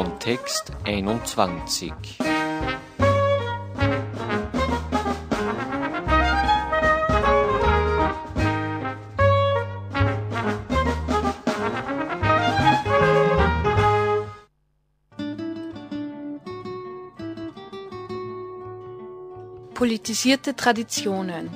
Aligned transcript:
Kontext 0.00 0.72
21. 0.84 1.92
Politisierte 19.74 20.56
Traditionen. 20.56 21.50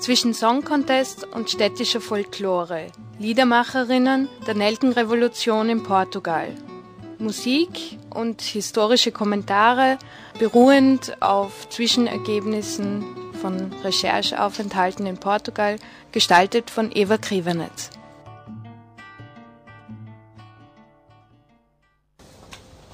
Zwischen 0.00 0.34
Song 0.34 0.64
Contest 0.64 1.24
und 1.24 1.50
städtischer 1.50 2.00
Folklore. 2.00 2.88
Liedermacherinnen 3.20 4.28
der 4.44 4.54
Nelkenrevolution 4.54 5.68
in 5.68 5.84
Portugal. 5.84 6.52
Musik 7.20 7.98
und 8.14 8.40
historische 8.40 9.12
Kommentare 9.12 9.98
beruhend 10.38 11.16
auf 11.20 11.68
Zwischenergebnissen 11.68 13.04
von 13.40 13.72
Rechercheaufenthalten 13.84 15.06
in 15.06 15.18
Portugal, 15.18 15.76
gestaltet 16.12 16.70
von 16.70 16.90
Eva 16.94 17.18
Krivenetz. 17.18 17.90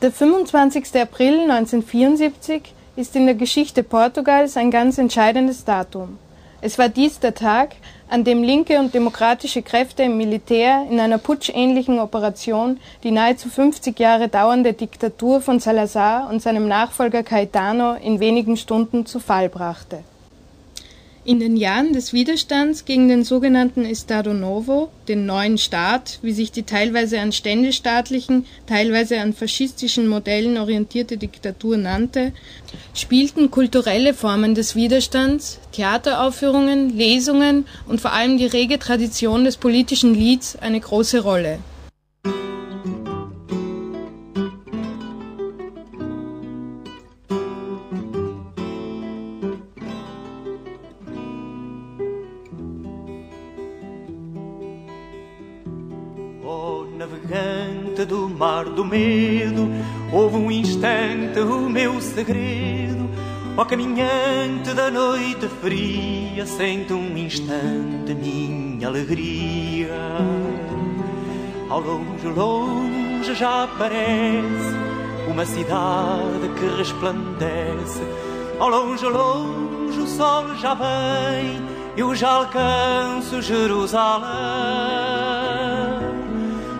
Der 0.03 0.13
25. 0.13 1.01
April 1.01 1.51
1974 1.51 2.75
ist 2.97 3.17
in 3.17 3.27
der 3.27 3.35
Geschichte 3.35 3.83
Portugals 3.83 4.57
ein 4.57 4.71
ganz 4.71 4.99
entscheidendes 4.99 5.65
Datum. 5.65 6.19
Es 6.63 6.79
war 6.79 6.89
dies 6.89 7.21
der 7.21 7.35
Tag, 7.35 7.77
an 8.09 8.25
dem 8.25 8.43
linke 8.43 8.79
und 8.79 8.95
demokratische 8.95 9.63
Kräfte 9.63 10.05
im 10.05 10.17
Militär 10.17 10.87
in 10.91 10.99
einer 10.99 11.19
putschähnlichen 11.19 11.99
Operation 11.99 12.81
die 13.03 13.11
nahezu 13.11 13.49
50 13.49 13.99
Jahre 13.99 14.29
dauernde 14.29 14.73
Diktatur 14.73 15.41
von 15.41 15.61
Salazar 15.61 16.31
und 16.31 16.41
seinem 16.41 16.67
Nachfolger 16.67 17.23
Caetano 17.23 17.95
in 17.95 18.21
wenigen 18.21 18.57
Stunden 18.57 19.07
zu 19.07 19.21
Fall 19.21 19.49
brachte. 19.49 20.03
In 21.27 21.41
den 21.41 21.57
Jahren 21.57 21.93
des 21.93 22.13
Widerstands 22.13 22.85
gegen 22.85 23.09
den 23.09 23.25
sogenannten 23.25 23.85
Estado 23.85 24.33
Novo, 24.33 24.91
den 25.09 25.27
neuen 25.27 25.59
Staat, 25.59 26.21
wie 26.23 26.31
sich 26.31 26.53
die 26.53 26.63
teilweise 26.63 27.19
an 27.19 27.33
ständestaatlichen, 27.33 28.47
teilweise 28.69 29.19
an 29.19 29.33
faschistischen 29.33 30.07
Modellen 30.07 30.57
orientierte 30.57 31.17
Diktatur 31.17 31.79
nannte, 31.79 32.33
spielten 32.95 33.51
kulturelle 33.51 34.15
Formen 34.15 34.55
des 34.55 34.77
Widerstands, 34.77 35.59
Theateraufführungen, 35.73 36.97
Lesungen 36.97 37.67
und 37.89 38.01
vor 38.01 38.13
allem 38.13 38.39
die 38.39 38.47
rege 38.47 38.79
Tradition 38.79 39.43
des 39.43 39.57
politischen 39.57 40.15
Lieds 40.15 40.55
eine 40.55 40.79
große 40.79 41.25
Rolle. 41.25 41.59
Mar 58.37 58.67
do 58.67 58.85
medo, 58.85 59.69
houve 60.13 60.37
um 60.37 60.51
instante 60.51 61.41
o 61.41 61.69
meu 61.69 62.01
segredo. 62.01 63.09
Ó 63.57 63.65
caminhante 63.65 64.75
da 64.75 64.91
noite 64.91 65.49
fria, 65.61 66.45
sente 66.45 66.93
um 66.93 67.17
instante 67.17 68.15
minha 68.15 68.89
alegria. 68.89 69.89
Ao 71.69 71.81
longe, 71.81 72.29
longe 72.29 73.35
já 73.35 73.65
aparece 73.65 74.77
uma 75.29 75.45
cidade 75.47 76.49
que 76.59 76.77
resplandece. 76.77 78.03
Ao 78.59 78.69
longe, 78.69 79.07
longe 79.07 79.99
o 80.01 80.07
sol 80.07 80.55
já 80.57 80.75
vem, 80.75 81.61
eu 81.97 82.15
já 82.15 82.29
alcanço 82.29 83.41
Jerusalém. 83.41 84.66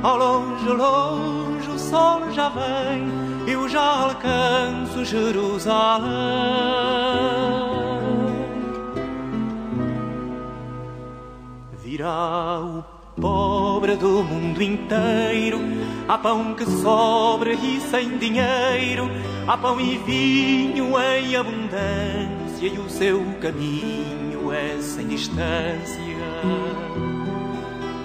Ao 0.07 0.17
longe, 0.17 0.69
longe 0.69 1.81
sol 1.81 2.31
já 2.31 2.49
vem, 2.51 3.09
eu 3.45 3.69
já 3.69 3.83
alcanço 3.83 5.05
Jerusalém. 5.05 6.07
Virá 11.83 12.61
o 12.61 12.85
pobre 13.21 13.97
do 13.97 14.23
mundo 14.23 14.63
inteiro, 14.63 15.59
há 16.07 16.17
pão 16.17 16.55
que 16.55 16.65
sobra 16.67 17.53
e 17.53 17.81
sem 17.81 18.17
dinheiro, 18.17 19.11
há 19.49 19.57
pão 19.57 19.81
e 19.81 19.99
vinho 19.99 20.95
em 21.01 21.35
abundância 21.35 22.65
e 22.65 22.79
o 22.79 22.89
seu 22.89 23.25
caminho 23.41 24.53
é 24.53 24.81
sem 24.81 25.09
distância. 25.09 26.07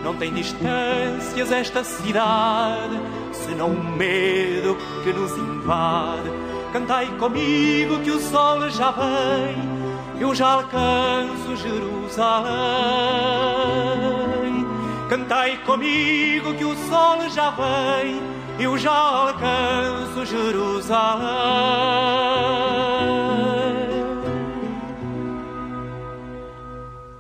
Não 0.04 0.16
tem 0.16 0.34
distâncias 0.34 1.52
esta 1.52 1.84
cidade 1.84 3.00
senão 3.32 3.70
o 3.70 3.84
medo 3.98 4.78
que 5.04 5.14
nos 5.14 5.32
invade. 5.38 6.30
Cantai 6.74 7.08
comigo 7.18 8.00
que 8.00 8.12
o 8.12 8.20
sol 8.20 8.70
já 8.70 8.92
vem, 8.92 9.56
eu 10.20 10.34
já 10.34 10.54
alcanço 10.54 11.56
Jerusalém. 11.58 12.52
Cantai 15.10 15.58
comigo 15.66 16.54
que 16.54 16.64
o 16.64 16.76
sol 16.88 17.30
já 17.30 17.52
vem, 17.52 18.22
eu 18.58 18.78
já 18.78 18.94
alcanço 18.94 20.26
Jerusalém. 20.26 21.12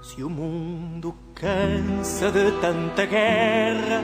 Se 0.01 0.23
o 0.23 0.29
mundo 0.29 0.70
cansa 1.41 2.31
de 2.31 2.51
tanta 2.61 3.03
guerra, 3.07 4.03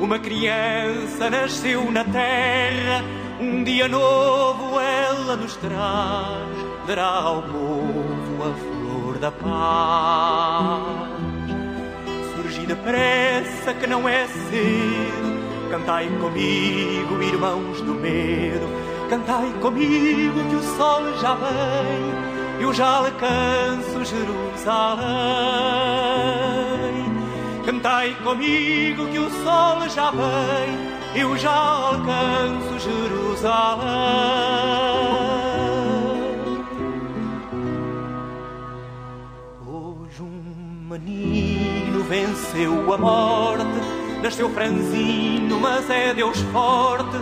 uma 0.00 0.18
criança 0.18 1.28
nasceu 1.28 1.92
na 1.92 2.02
terra, 2.04 3.04
um 3.38 3.62
dia 3.62 3.86
novo 3.86 4.80
ela 4.80 5.36
nos 5.36 5.54
traz, 5.56 6.48
dará 6.86 7.04
ao 7.04 7.42
povo 7.42 8.42
a 8.42 8.54
flor 8.54 9.18
da 9.18 9.30
paz. 9.30 11.10
Surgi 12.34 12.64
depressa 12.66 13.74
que 13.74 13.86
não 13.86 14.08
é 14.08 14.26
cedo, 14.26 15.70
cantai 15.70 16.08
comigo, 16.18 17.22
irmãos 17.22 17.82
do 17.82 17.92
medo, 17.92 18.66
cantai 19.10 19.52
comigo 19.60 20.48
que 20.48 20.56
o 20.56 20.62
sol 20.78 21.02
já 21.20 21.34
vem, 21.34 22.29
eu 22.60 22.72
já 22.74 22.96
alcanço 22.98 24.04
Jerusalém. 24.04 25.00
Cantai 27.64 28.14
comigo 28.22 29.06
que 29.06 29.18
o 29.18 29.30
sol 29.30 29.88
já 29.88 30.10
vem, 30.10 31.20
eu 31.22 31.36
já 31.36 31.52
alcanço 31.52 32.78
Jerusalém. 32.78 33.80
Hoje 39.66 40.22
um 40.22 40.88
menino 40.90 42.04
venceu 42.04 42.92
a 42.92 42.98
morte, 42.98 43.64
nasceu 44.22 44.50
franzino, 44.50 45.58
mas 45.60 45.88
é 45.88 46.12
Deus 46.12 46.38
forte, 46.52 47.16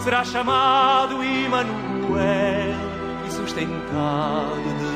será 0.00 0.24
chamado 0.24 1.22
Emmanuel 1.24 2.74
e 3.26 3.30
sustentado 3.30 4.62
de 4.78 4.93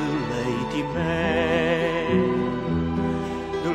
leite 0.79 0.83
e 0.83 0.83
mel 0.83 2.39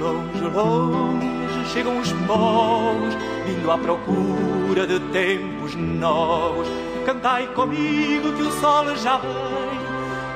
longe, 0.04 0.44
longe 0.54 1.64
chegam 1.72 1.98
os 1.98 2.12
povos, 2.26 3.14
vindo 3.46 3.70
à 3.70 3.78
procura 3.78 4.86
de 4.86 5.00
tempos 5.12 5.74
novos. 5.74 6.68
Cantai 7.04 7.46
comigo 7.48 8.32
que 8.32 8.42
o 8.42 8.52
sol 8.52 8.96
já 8.96 9.18
vem, 9.18 9.80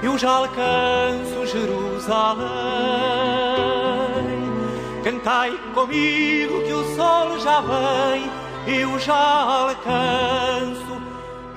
eu 0.02 0.18
já 0.18 0.30
alcanço 0.30 1.46
Jerusalém. 1.46 2.48
Cantai 5.04 5.52
comigo 5.74 6.62
que 6.64 6.72
o 6.72 6.96
sol 6.96 7.38
já 7.38 7.60
vem, 7.60 8.30
eu 8.80 8.98
já 8.98 9.14
alcanço 9.14 11.00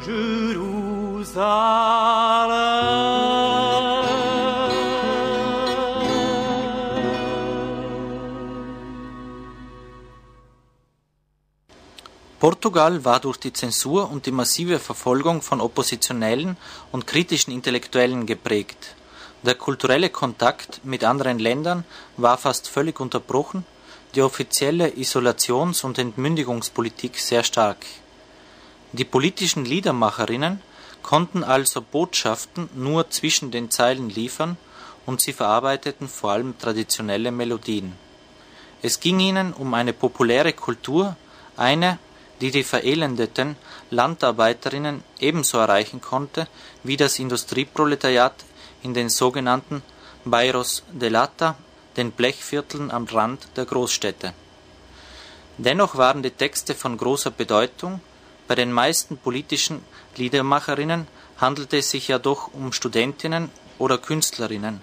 Jerusalém. 0.02 1.32
Portugal 12.42 13.06
war 13.06 13.20
durch 13.20 13.38
die 13.38 13.54
Zensur 13.54 14.10
und 14.10 14.26
die 14.26 14.32
massive 14.32 14.80
Verfolgung 14.80 15.44
von 15.44 15.62
Oppositionellen 15.62 16.58
und 16.92 17.06
kritischen 17.06 17.54
Intellektuellen 17.54 18.26
geprägt. 18.26 18.96
Der 19.44 19.54
kulturelle 19.54 20.10
Kontakt 20.10 20.84
mit 20.84 21.04
anderen 21.04 21.38
Ländern 21.38 21.86
war 22.18 22.40
fast 22.40 22.68
völlig 22.68 23.00
unterbrochen, 23.00 23.64
die 24.16 24.24
offizielle 24.24 24.88
Isolations- 24.88 25.84
und 25.84 26.00
Entmündigungspolitik 26.00 27.20
sehr 27.20 27.44
stark. 27.44 27.86
Die 28.92 29.06
politischen 29.06 29.64
Liedermacherinnen 29.64 30.62
konnten 31.04 31.44
also 31.44 31.80
Botschaften 31.80 32.72
nur 32.74 33.12
zwischen 33.12 33.52
den 33.52 33.70
Zeilen 33.70 34.10
liefern 34.10 34.58
und 35.06 35.22
sie 35.22 35.34
verarbeiteten 35.34 36.08
vor 36.08 36.32
allem 36.32 36.58
traditionelle 36.58 37.32
Melodien. 37.32 37.94
Es 38.82 39.00
ging 39.00 39.20
ihnen 39.20 39.54
um 39.54 39.76
eine 39.76 39.94
populäre 39.94 40.54
Kultur, 40.54 41.16
eine, 41.56 42.00
die 42.42 42.52
die 42.52 42.64
verelendeten 42.64 43.56
Landarbeiterinnen 43.92 45.04
ebenso 45.20 45.60
erreichen 45.60 46.02
konnte 46.02 46.48
wie 46.84 46.98
das 46.98 47.20
Industrieproletariat 47.20 48.36
in 48.82 48.94
den 48.94 49.10
sogenannten 49.10 49.84
Bayros 50.26 50.84
de 50.92 51.10
Lata, 51.10 51.56
den 51.98 52.12
Blechvierteln 52.12 52.92
am 52.92 53.06
Rand 53.06 53.48
der 53.56 53.66
Großstädte. 53.66 54.34
Dennoch 55.58 55.96
waren 55.96 56.24
die 56.24 56.32
Texte 56.32 56.74
von 56.74 56.98
großer 56.98 57.32
Bedeutung, 57.32 58.02
bei 58.48 58.56
den 58.56 58.72
meisten 58.72 59.18
politischen 59.18 59.84
Liedermacherinnen 60.18 61.08
handelte 61.38 61.78
es 61.78 61.92
sich 61.92 62.08
ja 62.08 62.20
doch 62.20 62.54
um 62.54 62.74
Studentinnen 62.74 63.50
oder 63.78 63.98
Künstlerinnen. 63.98 64.82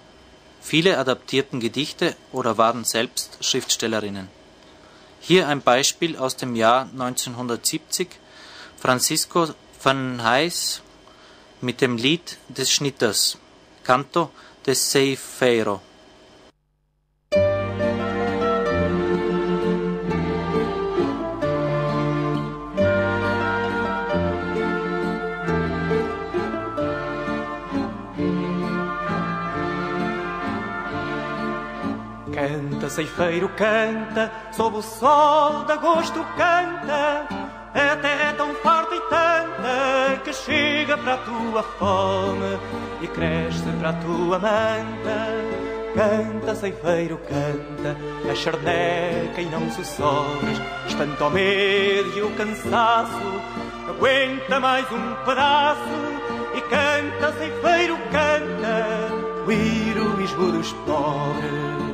Viele 0.61 0.97
adaptierten 0.97 1.59
Gedichte 1.59 2.15
oder 2.31 2.57
waren 2.57 2.83
selbst 2.83 3.37
Schriftstellerinnen. 3.41 4.38
Hier 5.21 5.47
ein 5.47 5.61
Beispiel 5.61 6.17
aus 6.17 6.37
dem 6.37 6.55
Jahr 6.55 6.83
1970 6.91 8.07
Francisco 8.77 9.49
van 9.83 10.23
Heis 10.23 10.81
mit 11.61 11.81
dem 11.81 11.97
Lied 11.97 12.37
des 12.47 12.71
Schnitters 12.71 13.37
Canto 13.83 14.31
des 14.65 14.91
Seifeiro. 14.91 15.81
Ceifeiro, 32.99 33.47
canta, 33.49 34.29
sob 34.51 34.77
o 34.77 34.81
sol 34.81 35.63
de 35.63 35.71
agosto 35.71 36.25
canta, 36.35 37.25
até 37.73 38.29
é 38.29 38.33
tão 38.35 38.53
forte 38.55 38.95
e 38.95 39.01
tanta 39.01 40.21
que 40.25 40.33
chega 40.33 40.97
para 40.97 41.13
a 41.13 41.17
tua 41.17 41.63
fome 41.63 42.59
e 43.01 43.07
cresce 43.07 43.69
para 43.79 43.89
a 43.91 43.93
tua 43.93 44.39
manta. 44.39 45.59
Canta, 45.95 46.55
ceifeiro, 46.55 47.17
canta, 47.19 47.97
a 48.29 48.35
charneca 48.35 49.41
e 49.41 49.45
não 49.45 49.71
se 49.71 49.83
sobres, 49.85 50.61
espanta 50.87 51.25
o 51.25 51.29
medo 51.31 52.17
e 52.17 52.21
o 52.21 52.31
cansaço, 52.35 53.41
aguenta 53.87 54.59
mais 54.59 54.85
um 54.91 55.15
pedaço 55.25 55.79
e 56.53 56.61
canta, 56.61 57.33
ceifeiro, 57.37 57.97
canta, 58.11 59.45
o 59.47 59.51
heroísmo 59.51 60.51
dos 60.51 60.73
pobres. 60.73 61.88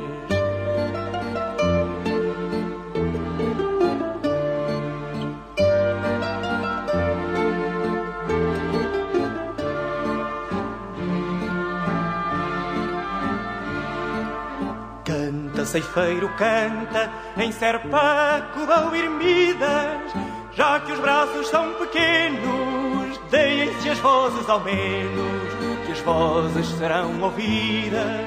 Ceifeiro 15.66 16.28
canta 16.36 17.10
em 17.36 17.52
Serpaco 17.52 18.60
ou 18.60 18.94
Irmidas, 18.94 20.12
já 20.54 20.80
que 20.80 20.92
os 20.92 21.00
braços 21.00 21.48
são 21.48 21.74
pequenos, 21.74 23.18
deem-se 23.30 23.90
as 23.90 23.98
vozes 23.98 24.48
ao 24.48 24.60
menos, 24.60 25.54
que 25.84 25.92
as 25.92 26.00
vozes 26.00 26.66
serão 26.78 27.20
ouvidas. 27.20 28.26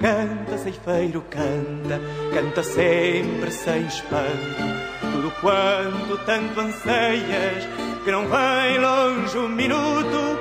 Canta, 0.00 0.56
ceifeiro, 0.56 1.22
canta, 1.28 2.00
canta 2.32 2.62
sempre 2.62 3.50
sem 3.50 3.82
espanto, 3.82 5.12
tudo 5.12 5.30
quanto 5.42 6.18
tanto 6.24 6.58
anseias, 6.58 7.68
que 8.02 8.10
não 8.10 8.26
vem 8.26 8.78
longe 8.78 9.36
um 9.36 9.48
minuto 9.48 10.38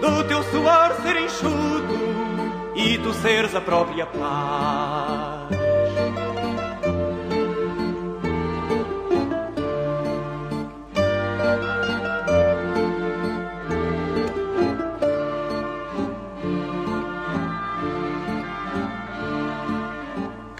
do 0.00 0.24
teu 0.24 0.42
suor 0.44 0.94
ser 1.02 1.16
enxuto 1.20 2.12
e 2.74 2.98
tu 2.98 3.12
seres 3.12 3.54
a 3.54 3.60
própria 3.60 4.06
paz. 4.06 5.51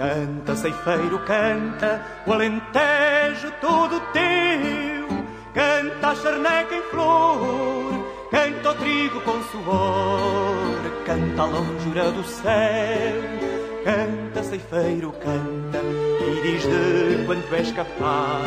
Canta, 0.03 0.57
ceifeiro, 0.57 1.21
canta, 1.21 2.05
o 2.27 2.33
alentejo 2.33 3.53
todo 3.61 4.01
teu. 4.13 5.07
Canta 5.55 6.09
a 6.09 6.17
charneca 6.17 6.75
em 6.75 6.83
flor, 6.91 8.05
canta 8.29 8.71
o 8.71 8.75
trigo 8.75 9.21
com 9.21 9.41
suor, 9.45 11.05
canta 11.07 11.43
a 11.43 11.45
longura 11.45 12.11
do 12.11 12.25
céu. 12.25 13.23
Canta, 13.85 14.43
ceifeiro, 14.43 15.13
canta, 15.13 15.79
e 15.79 16.43
diz 16.43 16.63
de 16.65 17.25
quanto 17.25 17.55
és 17.55 17.71
capaz. 17.71 18.43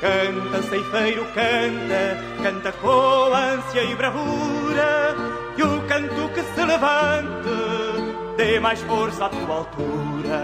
Canta, 0.00 0.62
ceifeiro, 0.68 1.24
canta, 1.34 2.44
canta 2.44 2.70
com 2.80 3.34
ânsia 3.34 3.82
e 3.82 3.94
bravura, 3.96 5.16
e 5.56 5.62
o 5.64 5.82
canto 5.88 6.32
que 6.32 6.42
se 6.42 6.64
levante 6.64 7.99
dê 8.40 8.58
mais 8.58 8.80
força 8.80 9.26
à 9.26 9.28
tua 9.28 9.54
altura. 9.54 10.40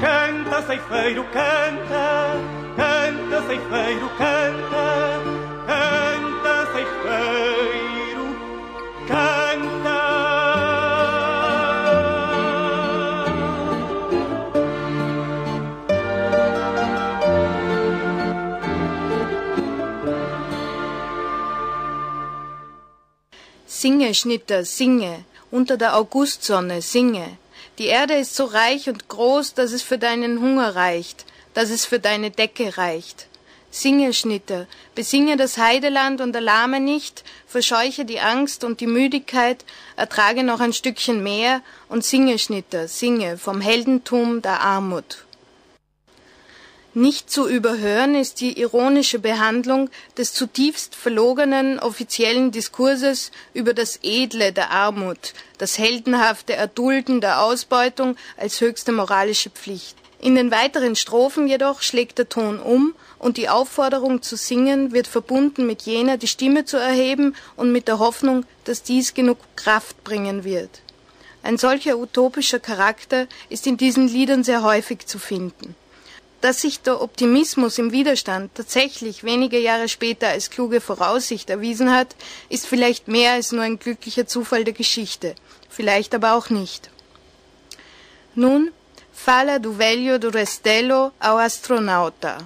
Canta, 0.00 0.62
ceifeiro, 0.62 1.24
canta, 1.24 2.06
canta, 2.76 3.46
ceifeiro, 3.46 4.08
canta, 4.18 4.86
canta, 5.68 6.54
ceifeiro, 6.72 8.26
canta. 9.06 9.35
Singe, 23.86 24.14
Schnitter, 24.14 24.64
singe, 24.64 25.24
unter 25.52 25.76
der 25.76 25.96
Augustsonne, 25.96 26.82
singe. 26.82 27.38
Die 27.78 27.86
Erde 27.86 28.14
ist 28.14 28.34
so 28.34 28.46
reich 28.46 28.88
und 28.88 29.08
groß, 29.08 29.54
dass 29.54 29.70
es 29.70 29.82
für 29.82 29.96
deinen 29.96 30.40
Hunger 30.40 30.74
reicht, 30.74 31.24
dass 31.54 31.70
es 31.70 31.84
für 31.84 32.00
deine 32.00 32.32
Decke 32.32 32.78
reicht. 32.78 33.28
Singe, 33.70 34.12
Schnitter, 34.12 34.66
besinge 34.96 35.36
das 35.36 35.56
Heideland 35.56 36.20
und 36.20 36.34
erlahme 36.34 36.80
nicht, 36.80 37.22
verscheuche 37.46 38.04
die 38.04 38.18
Angst 38.18 38.64
und 38.64 38.80
die 38.80 38.88
Müdigkeit, 38.88 39.64
ertrage 39.94 40.42
noch 40.42 40.58
ein 40.58 40.72
Stückchen 40.72 41.22
mehr 41.22 41.62
und 41.88 42.02
singe, 42.02 42.40
Schnitter, 42.40 42.88
singe 42.88 43.38
vom 43.38 43.60
Heldentum 43.60 44.42
der 44.42 44.62
Armut. 44.62 45.25
Nicht 46.98 47.30
zu 47.30 47.46
überhören 47.46 48.14
ist 48.14 48.40
die 48.40 48.58
ironische 48.58 49.18
Behandlung 49.18 49.90
des 50.16 50.32
zutiefst 50.32 50.94
verlogenen 50.94 51.78
offiziellen 51.78 52.52
Diskurses 52.52 53.32
über 53.52 53.74
das 53.74 53.98
Edle 54.02 54.50
der 54.54 54.70
Armut, 54.70 55.34
das 55.58 55.76
heldenhafte 55.76 56.54
Erdulden 56.54 57.20
der 57.20 57.42
Ausbeutung 57.42 58.16
als 58.38 58.62
höchste 58.62 58.92
moralische 58.92 59.50
Pflicht. 59.50 59.94
In 60.22 60.36
den 60.36 60.50
weiteren 60.50 60.96
Strophen 60.96 61.48
jedoch 61.48 61.82
schlägt 61.82 62.16
der 62.16 62.30
Ton 62.30 62.58
um 62.58 62.94
und 63.18 63.36
die 63.36 63.50
Aufforderung 63.50 64.22
zu 64.22 64.34
singen 64.34 64.92
wird 64.92 65.06
verbunden 65.06 65.66
mit 65.66 65.82
jener, 65.82 66.16
die 66.16 66.28
Stimme 66.28 66.64
zu 66.64 66.78
erheben 66.78 67.36
und 67.56 67.72
mit 67.72 67.88
der 67.88 67.98
Hoffnung, 67.98 68.46
dass 68.64 68.82
dies 68.82 69.12
genug 69.12 69.36
Kraft 69.54 70.02
bringen 70.02 70.44
wird. 70.44 70.80
Ein 71.42 71.58
solcher 71.58 71.98
utopischer 71.98 72.58
Charakter 72.58 73.26
ist 73.50 73.66
in 73.66 73.76
diesen 73.76 74.08
Liedern 74.08 74.44
sehr 74.44 74.62
häufig 74.62 75.06
zu 75.06 75.18
finden. 75.18 75.74
Dass 76.40 76.60
sich 76.60 76.80
der 76.80 77.00
Optimismus 77.00 77.78
im 77.78 77.92
Widerstand 77.92 78.54
tatsächlich 78.54 79.24
wenige 79.24 79.58
Jahre 79.58 79.88
später 79.88 80.28
als 80.28 80.50
kluge 80.50 80.80
Voraussicht 80.80 81.50
erwiesen 81.50 81.92
hat, 81.92 82.14
ist 82.48 82.66
vielleicht 82.66 83.08
mehr 83.08 83.32
als 83.32 83.52
nur 83.52 83.62
ein 83.62 83.78
glücklicher 83.78 84.26
Zufall 84.26 84.64
der 84.64 84.74
Geschichte, 84.74 85.34
vielleicht 85.68 86.14
aber 86.14 86.34
auch 86.34 86.50
nicht. 86.50 86.90
Nun, 88.34 88.70
Fala 89.12 89.58
do 89.58 89.78
velho 89.78 90.18
do 90.18 90.28
Restello 90.28 91.10
ao 91.18 91.38
astronauta. 91.38 92.38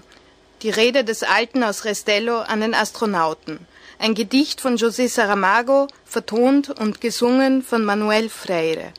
Die 0.62 0.70
Rede 0.70 1.02
des 1.04 1.24
Alten 1.24 1.64
aus 1.64 1.84
Restello 1.84 2.38
an 2.40 2.60
den 2.60 2.74
Astronauten. 2.74 3.66
ein 4.00 4.14
Gedicht 4.14 4.62
von 4.62 4.76
José 4.76 5.08
Saramago, 5.08 5.86
vertont 6.06 6.70
und 6.70 7.00
gesungen 7.02 7.62
von 7.62 7.84
Manuel 7.84 8.30
Freire. 8.30 8.92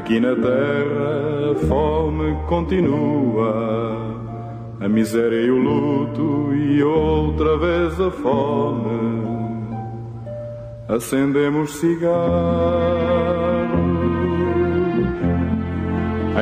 Aqui 0.00 0.18
na 0.18 0.34
terra 0.34 1.52
a 1.52 1.54
fome 1.66 2.34
continua, 2.48 3.98
a 4.80 4.88
miséria 4.88 5.42
e 5.42 5.50
o 5.50 5.58
luto 5.58 6.54
e 6.54 6.82
outra 6.82 7.58
vez 7.58 8.00
a 8.00 8.10
fome. 8.10 9.28
Acendemos 10.88 11.74
cigarros 11.74 12.10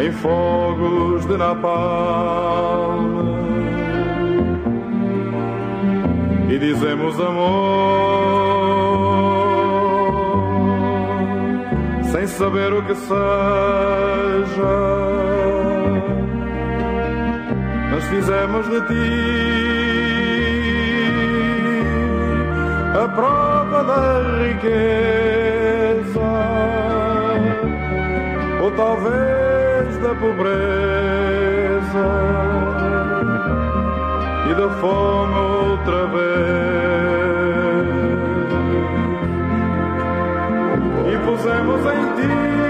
em 0.01 0.13
fogos 0.13 1.27
de 1.27 1.37
napalm 1.37 3.19
e 6.49 6.59
dizemos 6.59 7.19
amor 7.19 8.68
saber 12.39 12.73
o 12.73 12.81
que 12.83 12.95
seja, 12.95 13.17
mas 17.91 18.05
fizemos 18.05 18.69
de 18.69 18.81
ti 18.83 19.19
a 22.95 23.09
prova 23.09 23.83
da 23.83 24.21
riqueza 24.45 26.21
ou 28.63 28.71
talvez 28.71 29.99
da 29.99 30.15
pobreza 30.15 30.79
e 34.49 34.55
da 34.55 34.69
fome 34.81 35.35
outra 35.35 36.07
vez. 36.07 37.38
Pusemos 41.49 41.87
em 41.87 42.17
ti, 42.17 42.68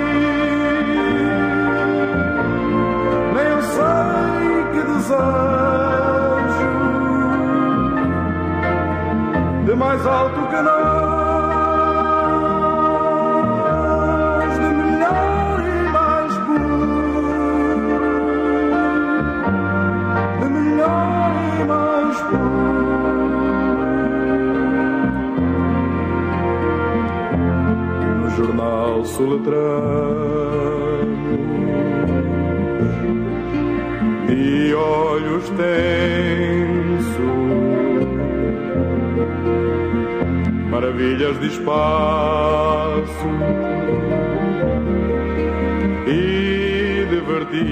de 41.37 41.47
espaço 41.49 43.29
e 46.07 47.07
de 47.11 47.21
vertigem, 47.21 47.69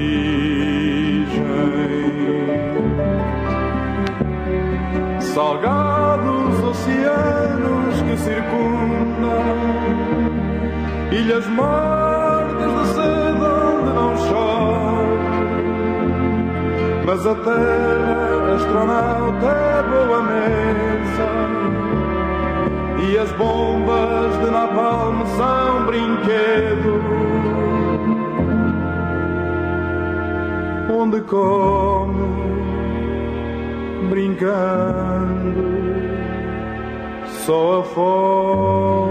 salgados 5.21 6.63
oceanos 6.65 8.03
que 8.03 8.17
circundam 8.19 9.47
ilhas 11.13 11.47
mortas 11.47 12.73
de 12.73 12.87
sede 12.89 13.43
onde 13.43 13.91
não 13.95 14.17
chove. 14.19 15.17
Mas 17.07 17.27
a 17.27 17.35
terra 17.37 18.55
astronauta 18.55 19.47
é 19.47 19.83
boa 19.83 20.23
mesa 20.23 21.76
e 23.09 23.19
as 23.19 23.31
bombas 23.33 24.39
de 24.39 24.51
napalm 24.51 25.25
são 25.37 25.87
brinquedo. 25.87 27.03
Onde 30.91 31.21
come 31.23 32.37
brincando 34.11 35.77
só 37.45 37.81
a 37.81 37.83
fome 37.85 39.07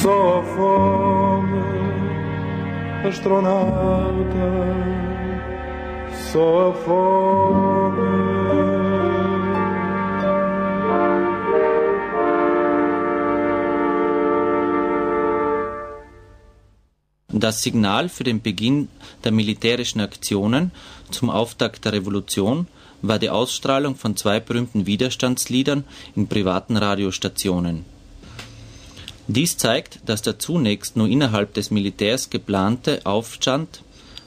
só 0.00 0.42
fome, 0.56 1.62
astronauta, 3.06 4.14
só 6.10 6.72
fome. 6.72 7.29
Das 17.40 17.62
Signal 17.62 18.10
für 18.10 18.22
den 18.22 18.42
Beginn 18.42 18.88
der 19.24 19.32
militärischen 19.32 20.02
Aktionen 20.02 20.72
zum 21.10 21.30
Auftakt 21.30 21.86
der 21.86 21.94
Revolution 21.94 22.66
war 23.00 23.18
die 23.18 23.30
Ausstrahlung 23.30 23.96
von 23.96 24.14
zwei 24.14 24.40
berühmten 24.40 24.84
Widerstandsliedern 24.84 25.84
in 26.14 26.28
privaten 26.28 26.76
Radiostationen. 26.76 27.86
Dies 29.26 29.56
zeigt, 29.56 30.00
dass 30.04 30.20
der 30.20 30.38
zunächst 30.38 30.98
nur 30.98 31.08
innerhalb 31.08 31.54
des 31.54 31.70
Militärs 31.70 32.28
geplante 32.28 33.06
Aufstand 33.06 33.84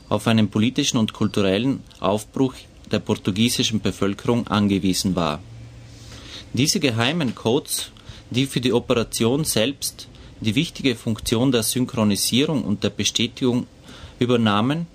auf 0.10 0.26
einen 0.26 0.50
politischen 0.50 0.98
und 0.98 1.14
kulturellen 1.14 1.84
Aufbruch 2.00 2.56
der 2.92 3.00
portugiesischen 3.00 3.80
Bevölkerung 3.80 4.48
angewiesen 4.48 5.16
war. 5.16 5.40
Diese 6.54 6.80
geheimen 6.80 7.36
Codes, 7.36 7.92
die 8.32 8.48
für 8.48 8.62
die 8.62 8.74
Operation 8.74 9.44
selbst 9.44 10.08
die 10.44 10.56
wichtige 10.56 10.96
Funktion 10.96 11.52
der 11.52 11.64
Synchronisierung 11.64 12.64
und 12.64 12.84
der 12.84 12.90
Bestätigung 12.90 13.68
übernahmen, 14.20 14.88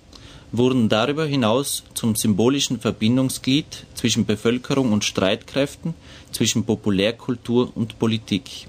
wurden 0.52 0.88
darüber 0.88 1.26
hinaus 1.26 1.84
zum 1.94 2.14
symbolischen 2.14 2.80
Verbindungsglied 2.80 3.84
zwischen 3.94 4.24
Bevölkerung 4.24 4.92
und 4.92 5.04
Streitkräften, 5.04 5.94
zwischen 6.32 6.64
Populärkultur 6.64 7.72
und 7.74 7.98
Politik. 7.98 8.66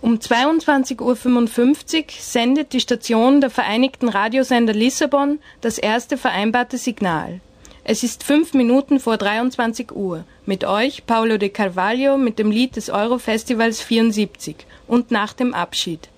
Um 0.00 0.14
22.55 0.14 1.98
Uhr 1.98 2.04
sendet 2.18 2.72
die 2.72 2.80
Station 2.80 3.40
der 3.42 3.50
Vereinigten 3.50 4.08
Radiosender 4.08 4.72
Lissabon 4.72 5.38
das 5.60 5.76
erste 5.76 6.16
vereinbarte 6.16 6.78
Signal. 6.78 7.40
Es 7.84 8.02
ist 8.02 8.24
fünf 8.24 8.54
Minuten 8.54 9.00
vor 9.00 9.16
23 9.16 9.92
Uhr. 9.92 10.24
Mit 10.46 10.64
euch 10.64 11.06
Paulo 11.06 11.38
de 11.38 11.48
Carvalho 11.48 12.18
mit 12.18 12.38
dem 12.38 12.50
Lied 12.50 12.76
des 12.76 12.90
Eurofestivals 12.90 13.80
74 13.80 14.56
und 14.86 15.10
nach 15.10 15.32
dem 15.32 15.54
Abschied. 15.54 16.08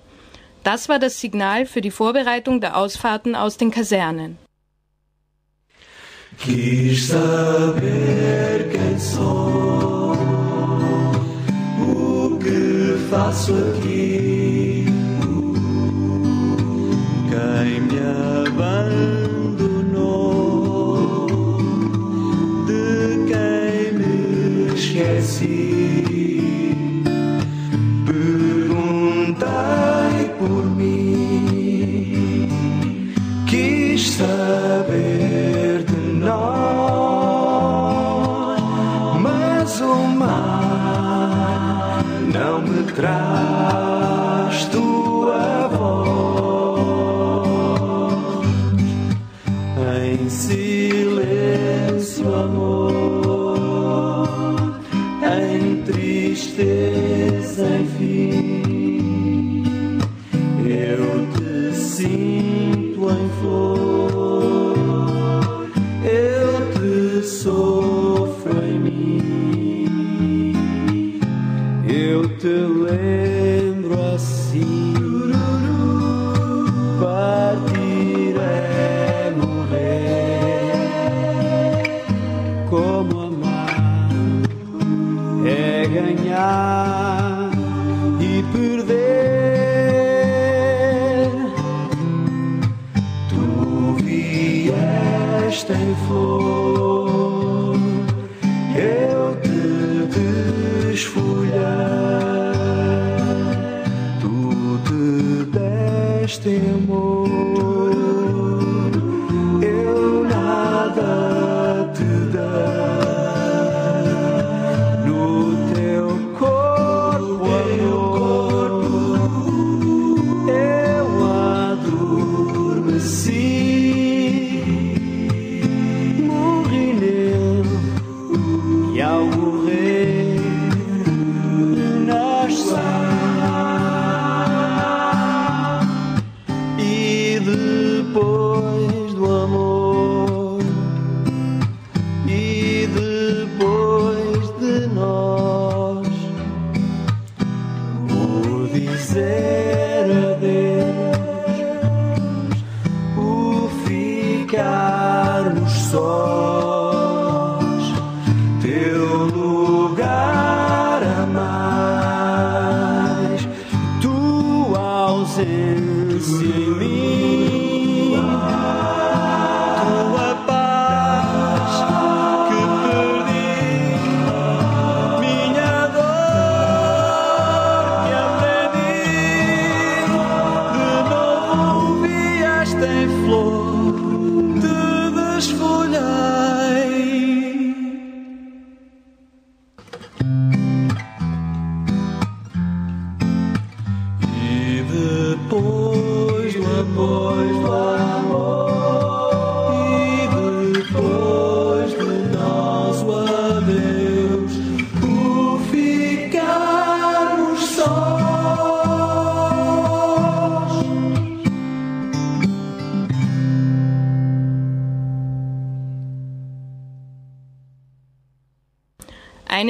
Das 0.63 0.89
war 0.89 0.99
das 0.99 1.19
Signal 1.19 1.65
für 1.65 1.81
die 1.81 1.91
Vorbereitung 1.91 2.61
der 2.61 2.77
Ausfahrten 2.77 3.35
aus 3.35 3.57
den 3.57 3.71
Kasernen. 3.71 4.37
Quis 6.39 7.09
quem 17.43 17.87
me 17.87 17.99
abandonou? 18.47 19.32
Esqueci? 24.93 26.45
Perguntei 28.05 29.45
por 30.37 30.63
mim, 30.77 32.47
quis 33.47 34.11
saber 34.11 35.83
de 35.85 35.97
nós, 36.19 36.61
mas 39.19 39.81
o 39.81 39.95
mar 39.95 42.03
não 42.31 42.61
me 42.61 42.83
traz 42.91 43.92
tristeza, 56.33 57.67
enfim, 57.79 58.72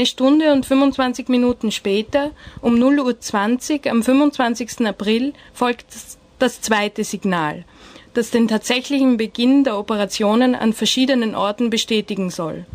Eine 0.04 0.10
Stunde 0.10 0.52
und 0.52 0.66
25 0.66 1.30
Minuten 1.30 1.72
später, 1.72 2.32
um 2.60 2.76
0.20 2.76 3.86
Uhr 3.86 3.92
am 3.92 4.04
25. 4.04 4.86
April, 4.86 5.32
folgt 5.54 5.86
das- 6.40 6.60
zweite 6.60 7.06
Signal, 7.06 7.64
das 8.14 8.30
den 8.30 8.50
tatsächlichen 8.50 9.16
Beginn 9.16 9.64
der 9.64 9.80
Operationen 9.80 10.56
an 10.56 10.74
verschiedenen 10.74 11.36
Orten 11.36 11.70
bestätigen 11.70 12.30
soll. 12.32 12.66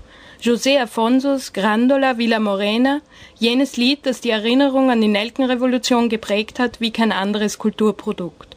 José 0.41 0.81
Afonsos 0.81 1.53
Grandola 1.53 2.17
Villa 2.17 2.39
Morena, 2.39 3.03
jenes 3.39 3.77
Lied, 3.77 4.07
das 4.07 4.23
die 4.23 4.31
Erinnerung 4.31 4.91
an 4.91 5.03
die 5.03 5.09
Nelkenrevolution 5.09 6.09
geprägt 6.09 6.59
hat 6.59 6.81
wie 6.81 6.93
kein 6.93 7.13
anderes 7.13 7.59
Kulturprodukt. 7.59 8.57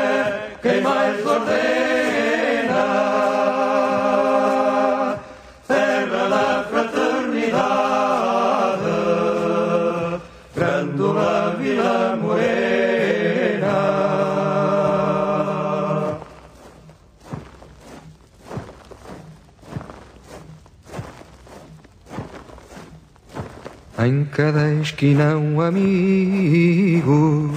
quem 0.61 0.81
mais 0.81 1.25
ordena. 1.25 1.61
Terra 5.67 6.29
da 6.29 6.63
fraternidade. 6.69 7.81
Grândola 10.55 11.55
Vila 11.57 12.15
Morena. 12.21 12.51
Em 24.05 24.25
cada 24.25 24.73
esquina 24.73 25.37
um 25.37 25.61
amigo, 25.61 27.51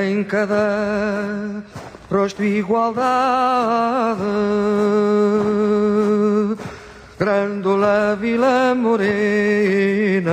em 0.00 0.24
cada 0.24 1.62
rosto 2.10 2.42
igualdade. 2.42 4.22
Grândola 7.18 8.16
Vila 8.20 8.74
Morena, 8.74 10.32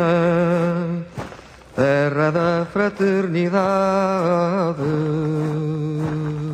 terra 1.76 2.32
da 2.32 2.66
fraternidade, 2.66 4.82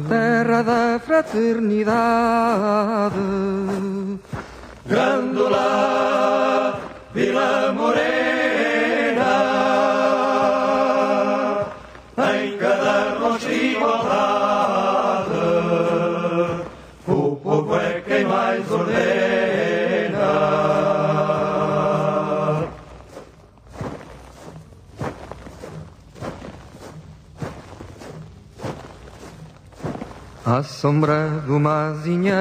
terra 0.09 0.61
da 0.63 0.99
fraternidade. 0.99 3.15
Grândola 4.85 6.79
Vila 7.13 7.71
Morena, 7.73 8.87
à 30.47 30.63
sombra 30.63 31.43
de 31.45 31.51
uma 31.51 31.89
azinheira 31.89 32.38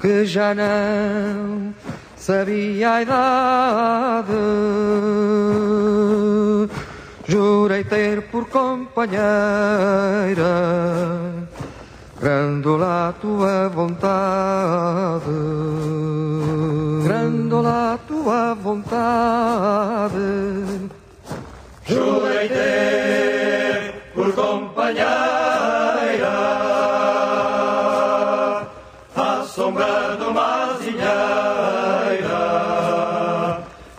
que 0.00 0.24
já 0.24 0.52
não 0.52 1.72
sabia 2.16 2.90
a 2.90 3.02
idade. 3.02 4.32
Jurei 7.28 7.84
ter 7.84 8.22
por 8.22 8.48
companheira 8.48 9.22
Grandola 12.20 13.10
a 13.10 13.12
tua 13.12 13.68
vontade 13.68 15.22
Grandola 17.04 17.94
a 17.94 17.98
tua 17.98 18.54
vontade 18.54 20.14
companheira 24.92 26.32
a 29.14 29.44
sombra 29.44 30.16
de 30.16 30.24
uma 30.24 30.72
azinheira 30.72 32.42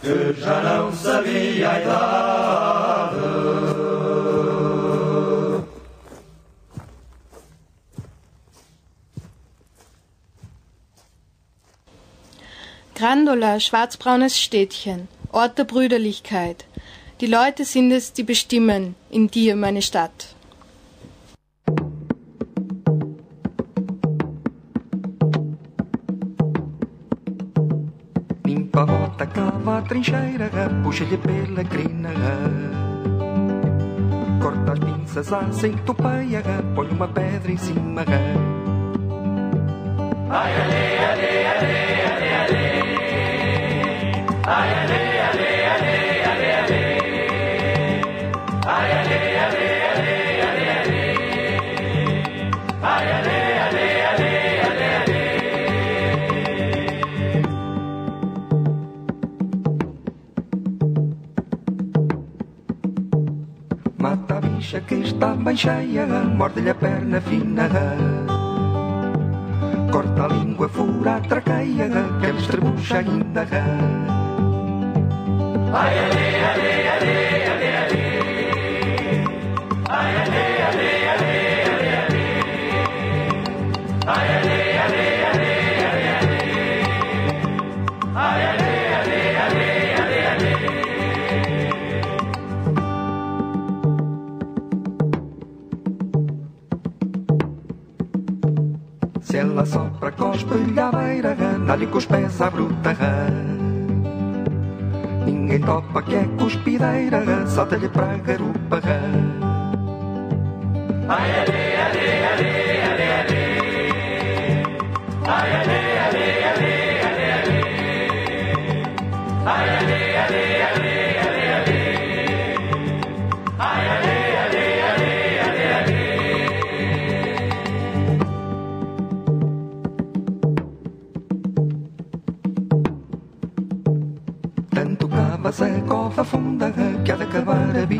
que 0.01 0.34
já 0.39 0.62
não 0.62 0.93
sabia 0.93 1.71
a 1.71 1.79
idade. 1.82 2.13
Grandola, 12.95 13.60
schwarzbraunes 13.60 14.38
Städtchen, 14.38 15.08
Ort 15.32 15.58
der 15.58 15.65
Brüderlichkeit. 15.65 16.63
Die 17.19 17.27
Leute 17.27 17.65
sind 17.65 17.91
es, 17.91 18.13
die 18.13 18.23
bestimmen, 18.23 18.95
in 19.10 19.29
dir 19.29 19.58
meine 19.58 19.82
Stadt. 19.82 20.36
A 29.77 29.81
trincheira 29.81 30.49
Puxa-lhe 30.83 31.17
pela 31.17 31.63
crina 31.63 32.09
Corta 34.41 34.73
as 34.73 34.79
pinças, 34.79 35.33
aceita 35.33 35.91
o 35.91 35.95
peia 35.95 36.43
Põe 36.75 36.89
uma 36.89 37.07
pedra 37.07 37.51
em 37.51 37.57
cima. 37.57 38.03
Mata 40.27 40.63
a 44.45 45.12
bicha 65.23 65.23
que 65.23 65.31
está 65.31 65.36
bem 65.36 65.55
cheia 65.55 66.05
Morde-lhe 66.05 66.69
a 66.69 66.75
perna 66.75 67.21
fina 67.21 67.69
Corta 69.91 70.25
a 70.25 70.27
língua, 70.27 70.69
fura 70.69 71.15
a 71.15 71.21
traqueia 71.21 71.89
Que 72.19 72.31
lhe 72.31 72.39
estrebucha 72.39 72.97
ainda 72.99 73.47
Se 84.43 84.62
ela 100.03 100.11
sopra, 100.11 100.11
cospe-lhe 100.11 100.79
à 100.79 100.91
beira 100.91 101.35
Dá-lhe 101.65 101.87
com 101.87 101.97
os 101.97 102.05
pés 102.05 102.41
à 102.41 102.49
bruta 102.49 102.95
Ninguém 105.25 105.59
topa 105.61 106.01
que 106.01 106.15
é 106.15 106.25
cuspideira 106.37 107.47
Salta-lhe 107.47 107.87
para 107.89 108.13
a 108.13 108.17
garupa 108.17 108.81
Tanto 115.23 115.92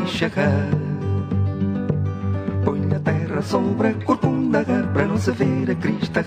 bicha 0.04 0.30
Põe 2.64 2.94
a 2.94 3.00
terra 3.00 3.42
sobre 3.42 3.88
a 3.88 3.94
corcunda 3.94 4.64
Para 4.92 5.06
não 5.06 5.18
se 5.18 5.32
ver 5.32 5.70
a 5.70 5.74
crista 5.74 6.22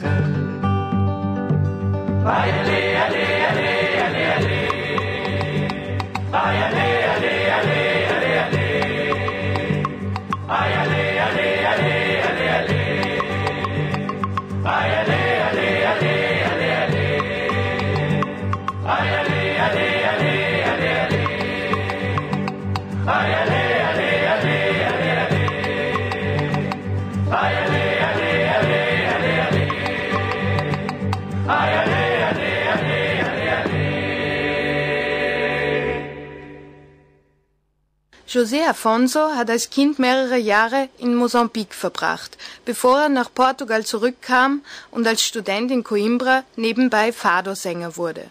José 38.38 38.68
Afonso 38.70 39.32
hat 39.36 39.50
als 39.50 39.72
Kind 39.72 39.98
mehrere 39.98 40.38
Jahre 40.38 40.90
in 41.00 41.16
Mosambik 41.16 41.74
verbracht, 41.74 42.38
bevor 42.66 43.00
er 43.00 43.10
nach 43.10 43.34
Portugal 43.34 43.84
zurückkam 43.84 44.62
und 44.92 45.08
als 45.08 45.24
Student 45.24 45.72
in 45.72 45.84
Coimbra 45.84 46.44
nebenbei 46.56 47.12
Fado-Sänger 47.12 47.98
wurde. 47.98 48.26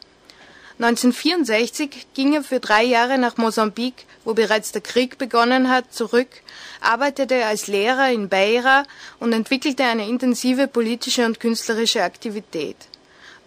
1964 0.78 2.06
ging 2.14 2.34
er 2.34 2.44
für 2.44 2.60
drei 2.60 2.84
Jahre 2.84 3.18
nach 3.18 3.36
Mosambik, 3.36 4.06
wo 4.24 4.32
bereits 4.32 4.70
der 4.70 4.80
Krieg 4.80 5.18
begonnen 5.18 5.68
hat, 5.70 5.92
zurück, 5.92 6.28
arbeitete 6.80 7.44
als 7.44 7.66
Lehrer 7.66 8.08
in 8.12 8.28
Beira 8.28 8.84
und 9.18 9.32
entwickelte 9.32 9.82
eine 9.82 10.06
intensive 10.08 10.68
politische 10.68 11.26
und 11.26 11.40
künstlerische 11.40 12.04
Aktivität. 12.04 12.76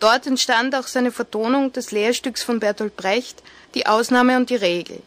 Dort 0.01 0.27
entstand 0.27 0.75
auch 0.75 0.87
seine 0.87 1.13
Vertonung 1.13 1.71
des 1.71 1.91
Lehrstücks 1.91 2.43
von 2.43 2.59
Bertolt 2.59 2.97
Brecht, 2.97 3.41
Die 3.75 3.87
Ausnahme 3.87 4.35
und 4.35 4.49
die 4.49 4.57
Regel. 4.57 5.01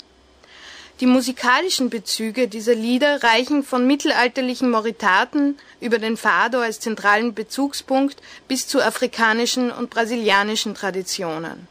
Die 1.02 1.08
musikalischen 1.08 1.90
Bezüge 1.90 2.46
dieser 2.46 2.76
Lieder 2.76 3.24
reichen 3.24 3.64
von 3.64 3.88
mittelalterlichen 3.88 4.70
Moritaten 4.70 5.58
über 5.80 5.98
den 5.98 6.16
Fado 6.16 6.60
als 6.60 6.78
zentralen 6.78 7.34
Bezugspunkt 7.34 8.22
bis 8.46 8.68
zu 8.68 8.80
afrikanischen 8.80 9.72
und 9.72 9.90
brasilianischen 9.90 10.76
Traditionen. 10.76 11.66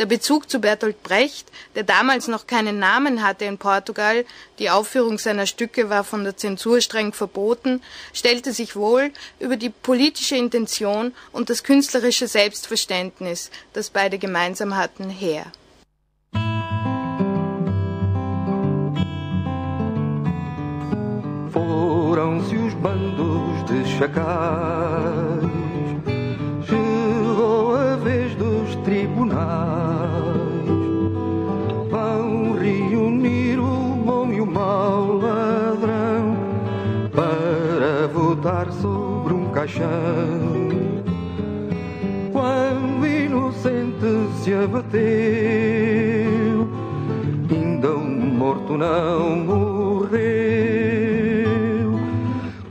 Der 0.00 0.06
Bezug 0.06 0.50
zu 0.50 0.58
Bertolt 0.58 1.00
Brecht, 1.04 1.46
der 1.76 1.84
damals 1.84 2.26
noch 2.26 2.48
keinen 2.48 2.80
Namen 2.80 3.22
hatte 3.22 3.44
in 3.44 3.56
Portugal, 3.56 4.24
die 4.58 4.68
Aufführung 4.68 5.18
seiner 5.18 5.46
Stücke 5.46 5.88
war 5.88 6.02
von 6.02 6.24
der 6.24 6.36
Zensur 6.36 6.80
streng 6.80 7.12
verboten, 7.12 7.84
stellte 8.12 8.52
sich 8.52 8.74
wohl 8.74 9.12
über 9.38 9.56
die 9.56 9.70
politische 9.70 10.34
Intention 10.34 11.14
und 11.30 11.50
das 11.50 11.62
künstlerische 11.62 12.26
Selbstverständnis, 12.26 13.52
das 13.74 13.90
beide 13.90 14.18
gemeinsam 14.18 14.76
hatten, 14.76 15.08
her. 15.08 15.52
Foram-se 22.16 22.56
os 22.56 22.72
bandos 22.72 23.62
de 23.66 23.84
chacais 23.84 25.44
Chegou 26.64 27.76
a 27.76 27.96
vez 27.96 28.34
dos 28.36 28.74
tribunais 28.76 29.28
Vão 31.90 32.54
reunir 32.54 33.58
o 33.58 33.96
bom 34.02 34.32
e 34.32 34.40
o 34.40 34.46
mau 34.46 35.18
ladrão 35.18 36.38
Para 37.12 38.06
deitar 38.08 38.72
sobre 38.72 39.34
um 39.34 39.50
caixão. 39.50 40.70
Quando 42.32 43.06
inocente 43.06 44.06
se 44.42 44.54
abateu, 44.54 44.96
ainda 47.50 47.90
um 47.90 48.34
morto 48.38 48.78
não 48.78 49.36
morreu. 49.36 50.95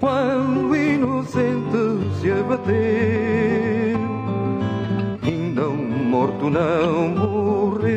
Quando 0.05 0.75
inocente 0.75 1.81
se 2.21 2.29
abateu, 2.29 2.75
ainda 5.23 5.67
um 5.67 6.05
morto 6.11 6.47
não 6.47 7.07
morreu. 7.07 7.95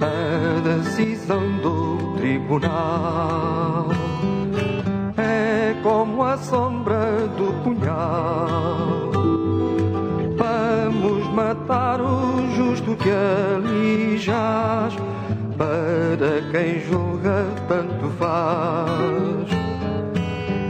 A 0.00 0.60
decisão 0.60 1.58
do 1.58 2.14
tribunal 2.18 3.45
como 5.86 6.24
a 6.24 6.36
sombra 6.36 7.28
do 7.38 7.52
punhal. 7.62 9.12
Vamos 10.36 11.32
matar 11.32 12.00
o 12.00 12.44
justo 12.56 12.96
que 12.96 13.08
ali 13.08 14.18
jaz, 14.18 14.96
para 15.56 16.42
quem 16.50 16.80
julga 16.80 17.46
tanto 17.68 18.08
faz. 18.18 19.48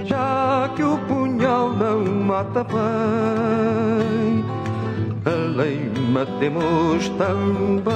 Já 0.04 0.68
que 0.76 0.82
o 0.82 0.98
punhal 1.08 1.70
não 1.70 2.04
mata 2.04 2.62
bem, 2.62 4.44
a 5.24 5.30
lei 5.56 5.90
matemos 6.12 7.08
também. 7.16 7.86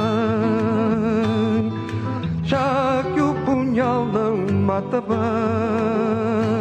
Já 2.44 3.04
que 3.12 3.20
o 3.20 3.34
punhal 3.44 4.06
não 4.06 4.38
mata 4.64 5.02
bem, 5.02 6.59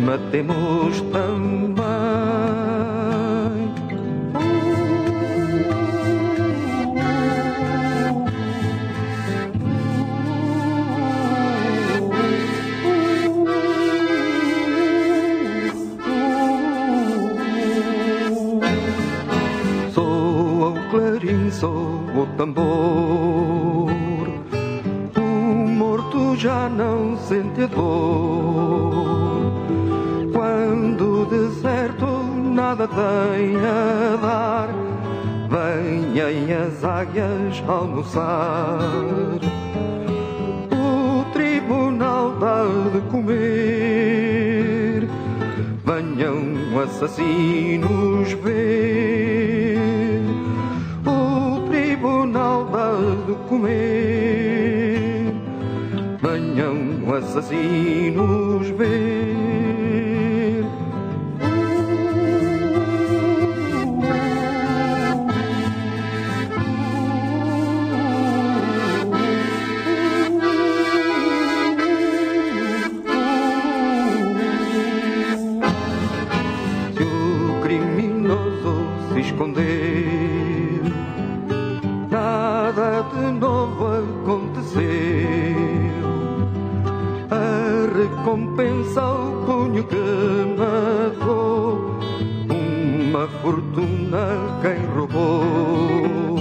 matemos 0.00 1.00
também. 1.12 1.80
Soa 19.92 20.70
o 20.70 20.90
clarim, 20.90 21.50
soa 21.50 21.70
o 22.16 22.26
tambor. 22.36 23.90
O 25.16 25.20
morto 25.68 26.36
já 26.36 26.68
não 26.68 27.16
sente 27.18 27.66
dor. 27.66 28.89
O 31.20 31.24
deserto 31.26 32.06
nada 32.06 32.88
tem 32.88 33.54
a 33.56 34.16
dar, 34.16 34.68
venham 35.50 36.66
as 36.66 36.82
águias 36.82 37.62
almoçar. 37.68 38.78
O 40.72 41.24
tribunal 41.34 42.38
dá 42.38 42.64
de 42.94 43.00
comer. 43.10 45.06
Venham 45.84 46.80
assassinos 46.82 48.32
ver. 48.42 50.22
O 51.04 51.68
tribunal 51.68 52.64
dá 52.64 52.92
de 53.26 53.34
comer. 53.46 55.34
Venham 56.22 57.14
assassinos 57.14 58.70
ver. 58.70 59.39
De 83.02 83.30
novo 83.32 83.86
aconteceu. 83.86 84.80
A 87.30 87.86
recompensa 87.96 89.00
ao 89.00 89.44
punho 89.46 89.84
que 89.84 89.96
matou, 90.58 91.98
uma 92.48 93.26
fortuna 93.42 94.26
quem 94.62 94.84
roubou. 94.94 96.38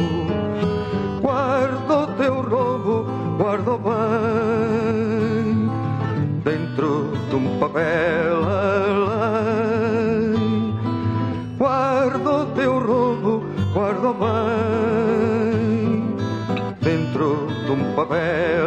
Guarda 1.22 1.98
o 1.98 2.08
teu 2.18 2.42
roubo, 2.42 3.06
guarda 3.38 3.78
bem, 3.78 5.70
dentro 6.44 7.12
de 7.30 7.36
um 7.36 7.60
papel 7.60 8.29
papel 18.06 18.59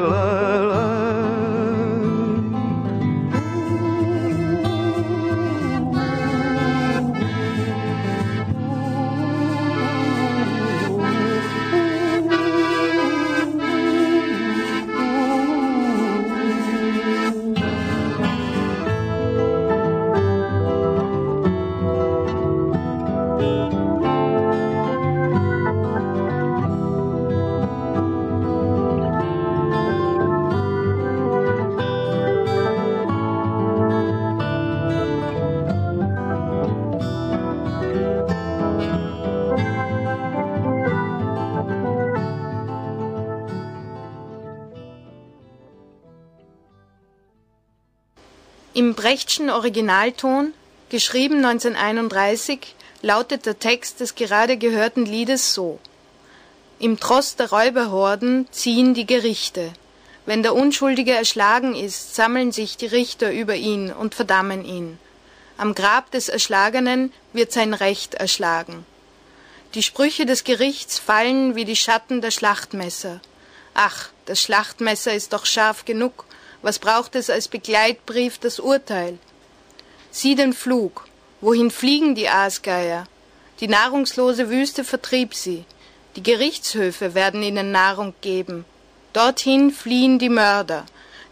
Im 48.92 48.96
Brechtschen 48.96 49.48
Originalton, 49.48 50.52
geschrieben 50.90 51.36
1931, 51.36 52.74
lautet 53.00 53.46
der 53.46 53.58
Text 53.58 54.00
des 54.00 54.16
gerade 54.16 54.58
gehörten 54.58 55.06
Liedes 55.06 55.54
so 55.54 55.78
Im 56.78 57.00
Trost 57.00 57.40
der 57.40 57.48
Räuberhorden 57.48 58.48
ziehen 58.50 58.92
die 58.92 59.06
Gerichte. 59.06 59.72
Wenn 60.26 60.42
der 60.42 60.54
Unschuldige 60.54 61.12
erschlagen 61.12 61.74
ist, 61.74 62.14
sammeln 62.14 62.52
sich 62.52 62.76
die 62.76 62.84
Richter 62.84 63.32
über 63.32 63.54
ihn 63.54 63.90
und 63.90 64.14
verdammen 64.14 64.62
ihn. 64.62 64.98
Am 65.56 65.74
Grab 65.74 66.10
des 66.10 66.28
Erschlagenen 66.28 67.14
wird 67.32 67.50
sein 67.50 67.72
Recht 67.72 68.12
erschlagen. 68.12 68.84
Die 69.72 69.82
Sprüche 69.82 70.26
des 70.26 70.44
Gerichts 70.44 70.98
fallen 70.98 71.56
wie 71.56 71.64
die 71.64 71.76
Schatten 71.76 72.20
der 72.20 72.30
Schlachtmesser. 72.30 73.22
Ach, 73.72 74.10
das 74.26 74.42
Schlachtmesser 74.42 75.14
ist 75.14 75.32
doch 75.32 75.46
scharf 75.46 75.86
genug, 75.86 76.26
was 76.62 76.78
braucht 76.78 77.14
es 77.16 77.28
als 77.28 77.48
Begleitbrief 77.48 78.38
das 78.38 78.58
Urteil? 78.58 79.18
Sieh 80.10 80.34
den 80.34 80.52
Flug, 80.52 81.06
wohin 81.40 81.70
fliegen 81.70 82.14
die 82.14 82.28
Aasgeier? 82.28 83.06
Die 83.60 83.68
nahrungslose 83.68 84.48
Wüste 84.48 84.84
vertrieb 84.84 85.34
sie, 85.34 85.64
die 86.16 86.22
Gerichtshöfe 86.22 87.14
werden 87.14 87.42
ihnen 87.42 87.72
Nahrung 87.72 88.14
geben. 88.20 88.64
Dorthin 89.12 89.70
fliehen 89.70 90.18
die 90.18 90.28
Mörder, 90.28 90.86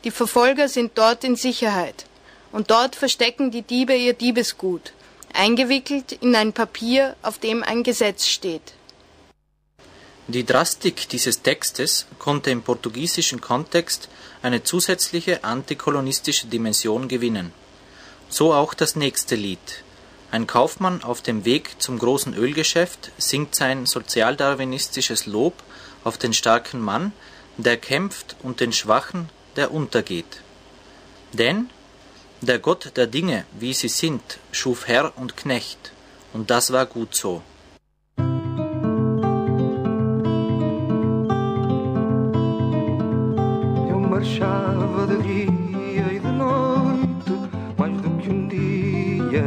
die 0.04 0.10
Verfolger 0.10 0.68
sind 0.68 0.92
dort 0.96 1.24
in 1.24 1.36
Sicherheit, 1.36 2.06
und 2.52 2.70
dort 2.70 2.96
verstecken 2.96 3.50
die 3.50 3.62
Diebe 3.62 3.94
ihr 3.94 4.14
Diebesgut, 4.14 4.92
eingewickelt 5.32 6.12
in 6.12 6.34
ein 6.34 6.52
Papier, 6.52 7.16
auf 7.22 7.38
dem 7.38 7.62
ein 7.62 7.82
Gesetz 7.82 8.26
steht. 8.26 8.74
Die 10.32 10.46
Drastik 10.46 11.08
dieses 11.08 11.42
Textes 11.42 12.06
konnte 12.20 12.52
im 12.52 12.62
portugiesischen 12.62 13.40
Kontext 13.40 14.08
eine 14.42 14.62
zusätzliche 14.62 15.42
antikolonistische 15.42 16.46
Dimension 16.46 17.08
gewinnen. 17.08 17.52
So 18.28 18.54
auch 18.54 18.72
das 18.72 18.94
nächste 18.94 19.34
Lied. 19.34 19.82
Ein 20.30 20.46
Kaufmann 20.46 21.02
auf 21.02 21.20
dem 21.20 21.44
Weg 21.44 21.82
zum 21.82 21.98
großen 21.98 22.34
Ölgeschäft 22.34 23.10
singt 23.18 23.56
sein 23.56 23.86
sozialdarwinistisches 23.86 25.26
Lob 25.26 25.54
auf 26.04 26.16
den 26.16 26.32
starken 26.32 26.80
Mann, 26.80 27.12
der 27.56 27.76
kämpft 27.76 28.36
und 28.44 28.60
den 28.60 28.72
Schwachen, 28.72 29.30
der 29.56 29.72
untergeht. 29.72 30.42
Denn 31.32 31.70
der 32.40 32.60
Gott 32.60 32.92
der 32.96 33.08
Dinge, 33.08 33.46
wie 33.58 33.74
sie 33.74 33.88
sind, 33.88 34.38
schuf 34.52 34.86
Herr 34.86 35.12
und 35.18 35.36
Knecht, 35.36 35.90
und 36.32 36.50
das 36.50 36.72
war 36.72 36.86
gut 36.86 37.16
so. 37.16 37.42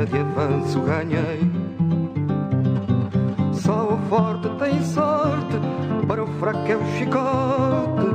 De 0.06 0.18
avanço 0.18 0.82
ganhei. 0.82 1.50
Só 3.54 3.94
o 3.94 3.98
forte 4.10 4.50
tem 4.60 4.82
sorte, 4.84 5.58
para 6.08 6.24
o 6.24 6.28
fraco 6.39 6.60
é 6.68 6.76
o 6.76 6.86
chicote, 6.98 8.08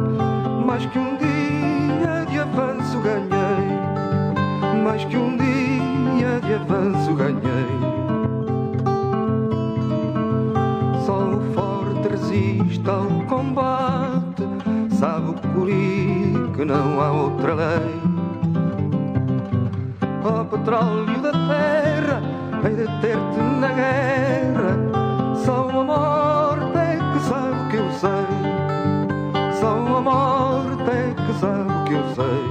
mais 0.66 0.84
que 0.86 0.98
um 0.98 1.16
dia 1.16 2.26
de 2.30 2.38
avanço 2.38 2.98
ganhei, 3.00 4.82
mais 4.84 5.04
que 5.04 5.16
um 5.16 5.36
dia 5.36 6.40
de 6.40 6.54
avanço 6.54 7.14
ganhei. 7.14 7.78
Só 11.06 11.30
o 11.30 11.40
forte 11.54 12.08
resiste 12.08 12.88
ao 12.88 13.06
combate, 13.26 14.42
sabe 14.90 15.30
o 15.30 16.52
que 16.52 16.64
não 16.64 17.00
há 17.00 17.12
outra 17.12 17.54
lei. 17.54 18.17
Ó 20.30 20.44
petróleo 20.44 21.22
da 21.22 21.32
terra, 21.32 22.20
hei 22.62 22.74
de 22.74 22.86
ter-te 23.00 23.40
na 23.60 23.68
guerra. 23.68 24.76
Só 25.34 25.70
a 25.70 25.84
morte 25.84 26.76
é 26.76 26.98
que 26.98 27.20
sabe 27.20 27.56
o 27.62 27.68
que 27.70 27.76
eu 27.76 27.90
sei. 27.92 28.26
Só 29.58 29.70
a 29.70 30.00
morte 30.02 30.90
é 30.90 31.14
que 31.14 31.32
sabe 31.40 31.72
o 31.72 31.84
que 31.84 31.94
eu 31.94 32.04
sei. 32.14 32.44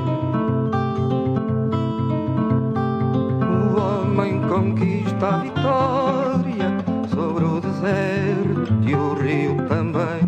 O 3.45 3.79
homem 3.79 4.41
conquista 4.49 5.27
a 5.27 5.37
vitória 5.37 6.69
sobre 7.13 7.43
o 7.45 7.61
deserto 7.61 8.73
e 8.81 8.95
o 8.95 9.13
rio 9.13 9.55
também. 9.67 10.25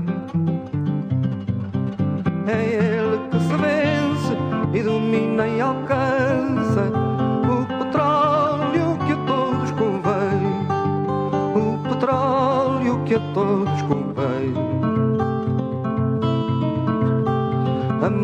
É 2.46 2.64
ele 2.76 3.18
que 3.32 3.40
se 3.40 3.56
vence 3.58 4.38
e 4.72 4.84
domina 4.84 5.48
e 5.48 5.60
alcança 5.60 6.19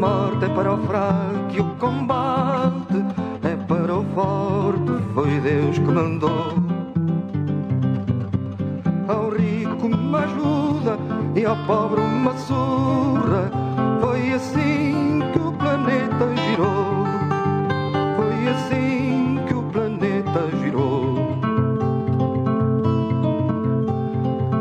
morte 0.06 0.46
é 0.46 0.50
para 0.50 0.72
o 0.72 0.78
fraco 0.86 1.52
e 1.52 1.60
o 1.60 1.66
combate 1.80 2.98
é 3.44 3.56
para 3.68 3.96
o 3.96 4.04
forte. 4.14 5.04
Foi 5.16 5.40
Deus 5.40 5.80
que 5.80 5.92
mandou. 6.00 6.54
Ao 9.08 9.30
rico 9.32 9.88
uma 9.88 10.20
ajuda 10.20 11.00
e 11.36 11.44
ao 11.44 11.58
pobre 11.66 12.02
uma 12.02 12.38
surra. 12.38 13.50
Foi 14.00 14.34
assim 14.34 15.22
que 15.34 15.40
o 15.40 15.52
planeta 15.54 16.26
girou. 16.44 17.06
Foi 18.18 18.38
assim 18.54 19.40
que 19.48 19.54
o 19.56 19.64
planeta 19.64 20.42
girou. 20.62 21.16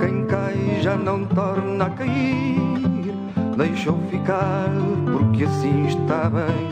Quem 0.01 0.25
cai 0.25 0.81
já 0.81 0.97
não 0.97 1.27
torna 1.27 1.85
a 1.85 1.91
cair. 1.91 2.55
Deixou 3.59 3.99
ficar 4.11 4.69
porque 5.35 5.47
assim 5.47 5.87
está 5.87 6.31
bem. 6.31 6.71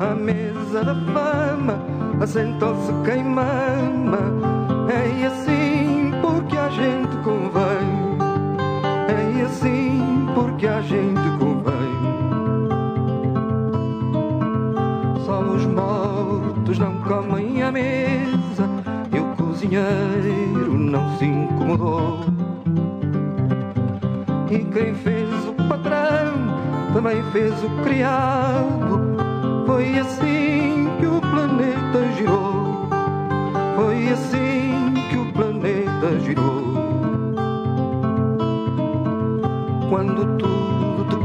À 0.00 0.14
mesa 0.14 0.82
da 0.82 0.94
fama 0.94 1.78
assentou-se 2.22 2.90
quem 3.04 3.22
mama. 3.24 4.18
É 4.90 5.26
assim 5.26 6.10
porque 6.22 6.56
a 6.56 6.70
gente 6.70 7.14
convém. 7.18 8.16
É 9.06 9.42
assim 9.42 10.26
porque 10.34 10.66
a 10.66 10.80
gente 10.80 11.28
convém. 11.38 11.98
Só 15.26 15.40
os 15.42 15.66
mortos 15.66 16.78
não 16.78 16.94
comem 17.02 17.47
também 27.08 27.22
fez 27.32 27.54
o 27.64 27.70
criado. 27.82 29.00
Foi 29.66 29.98
assim 29.98 30.88
que 30.98 31.06
o 31.06 31.20
planeta 31.22 32.12
girou. 32.16 32.86
Foi 33.76 34.08
assim 34.12 34.92
que 35.08 35.16
o 35.16 35.32
planeta 35.32 36.20
girou. 36.20 36.68
Quando 39.88 40.36
tudo 40.36 41.04
te 41.08 41.24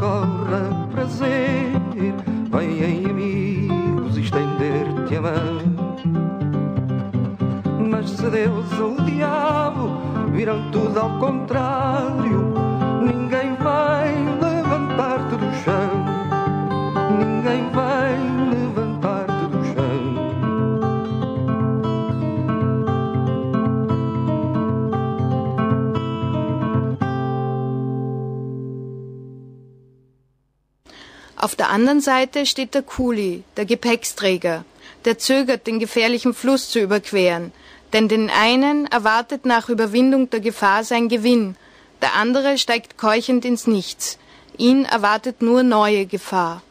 Auf 31.43 31.57
der 31.57 31.69
anderen 31.71 31.99
Seite 31.99 32.45
steht 32.45 32.73
der 32.73 32.83
Kuli, 32.83 33.43
der 33.57 33.65
Gepäcksträger, 33.65 34.63
der 35.03 35.17
zögert, 35.17 35.67
den 35.67 35.77
gefährlichen 35.77 36.33
Fluss 36.33 36.69
zu 36.69 36.79
überqueren, 36.79 37.51
denn 37.91 38.07
den 38.07 38.29
einen 38.29 38.85
erwartet 38.85 39.45
nach 39.45 39.67
Überwindung 39.67 40.29
der 40.29 40.39
Gefahr 40.39 40.85
sein 40.85 41.09
Gewinn, 41.09 41.57
der 42.01 42.13
andere 42.13 42.57
steigt 42.57 42.97
keuchend 42.97 43.43
ins 43.43 43.67
Nichts, 43.67 44.17
ihn 44.57 44.85
erwartet 44.85 45.41
nur 45.41 45.63
neue 45.63 46.05
Gefahr. 46.05 46.61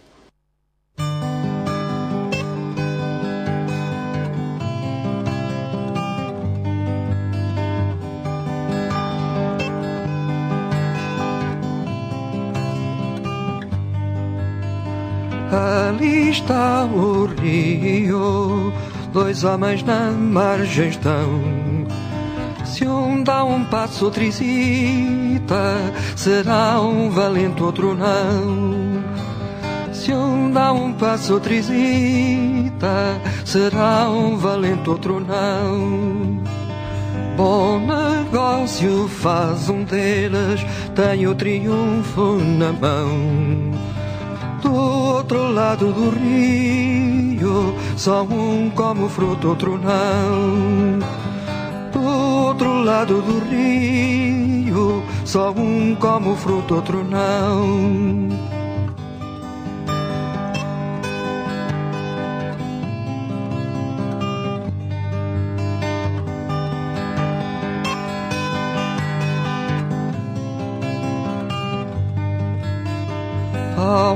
Ali 15.53 16.31
está 16.31 16.87
o 16.87 17.27
rio, 17.27 18.73
dois 19.13 19.45
homens 19.45 19.83
na 19.83 20.11
margem 20.11 20.89
estão. 20.89 21.43
Se 22.65 22.87
um 22.87 23.23
dá 23.23 23.45
um 23.45 23.63
passo, 23.65 24.07
outro 24.07 24.23
hesita, 24.23 25.93
será 26.17 26.81
um 26.81 27.11
valente, 27.11 27.63
outro 27.63 27.95
não. 27.95 29.03
Se 29.93 30.11
um 30.15 30.51
dá 30.51 30.73
um 30.73 30.95
passo, 30.95 31.35
outro 31.35 31.53
hesita, 31.53 33.21
será 33.45 34.09
um 34.09 34.39
valente, 34.39 34.89
outro 34.89 35.21
não. 35.21 36.41
Bom 37.37 37.79
negócio 37.79 39.07
faz 39.07 39.69
um 39.69 39.85
deles, 39.85 40.65
tem 40.95 41.27
o 41.27 41.35
triunfo 41.35 42.39
na 42.39 42.73
mão 42.73 43.82
do 44.63 44.73
outro 44.73 45.53
lado 45.53 45.93
do 45.93 46.11
rio, 46.11 47.75
só 47.97 48.23
um 48.23 48.71
como 48.71 49.09
fruto, 49.09 49.49
outro 49.49 49.77
não. 49.77 50.99
Do 51.93 52.03
outro 52.03 52.83
lado 52.83 53.21
do 53.21 53.41
rio, 53.51 55.03
só 55.25 55.51
um 55.51 55.97
como 55.97 56.37
fruto, 56.37 56.77
outro 56.77 57.05
não. 57.05 58.53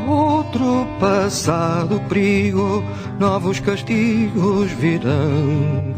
Oh 0.09 0.36
outro 0.57 0.87
passado 0.99 2.01
perigo, 2.09 2.83
novos 3.19 3.61
castigos 3.61 4.71
virão. 4.73 5.95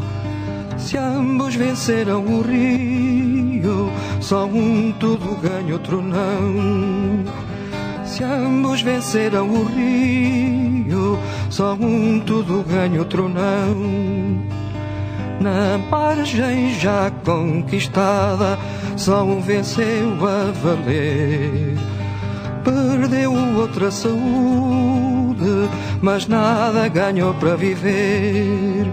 Se 0.77 0.97
ambos 0.97 1.55
venceram 1.55 2.25
o 2.25 2.41
rio, 2.41 3.89
só 4.19 4.45
um 4.45 4.91
tudo 4.93 5.37
ganha, 5.41 5.73
outro 5.73 6.01
não. 6.01 7.23
Se 8.05 8.23
ambos 8.23 8.81
venceram 8.81 9.49
o 9.49 9.63
rio, 9.63 11.17
só 11.49 11.73
um 11.73 12.19
tudo 12.19 12.63
ganha, 12.63 12.99
outro 12.99 13.29
não. 13.29 14.39
Na 15.39 15.77
margem 15.89 16.77
já 16.77 17.09
conquistada, 17.23 18.59
só 18.97 19.23
um 19.23 19.39
venceu 19.39 20.15
a 20.27 20.51
valer. 20.51 21.98
Perdeu 22.63 23.33
outra 23.57 23.89
saúde, 23.91 25.69
mas 26.01 26.27
nada 26.27 26.87
ganhou 26.87 27.33
para 27.35 27.55
viver. 27.55 28.91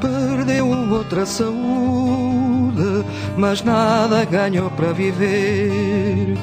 Perdeu 0.00 0.68
outra 0.90 1.26
saúde, 1.26 3.04
mas 3.36 3.62
nada 3.62 4.24
ganhou 4.24 4.70
para 4.70 4.92
viver. 4.92 6.36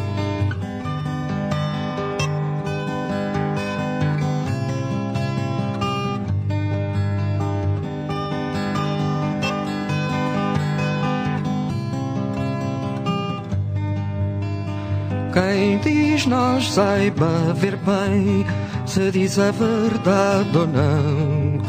Nós 16.29 16.71
saiba 16.71 17.53
ver 17.55 17.75
bem 17.77 18.45
se 18.85 19.11
diz 19.11 19.39
a 19.39 19.51
verdade 19.51 20.57
ou 20.57 20.67
não. 20.67 21.59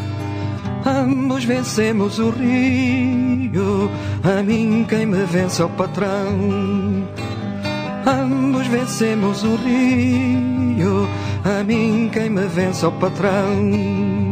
Ambos 0.84 1.44
vencemos 1.44 2.18
o 2.18 2.30
rio, 2.30 3.90
a 4.22 4.42
mim 4.42 4.84
quem 4.88 5.06
me 5.06 5.24
vence 5.24 5.62
é 5.62 5.64
o 5.64 5.68
patrão. 5.70 7.08
Ambos 8.06 8.66
vencemos 8.66 9.42
o 9.42 9.56
rio, 9.56 11.08
a 11.44 11.64
mim 11.64 12.10
quem 12.12 12.28
me 12.28 12.46
vence 12.46 12.84
é 12.84 12.88
o 12.88 12.92
patrão. 12.92 14.29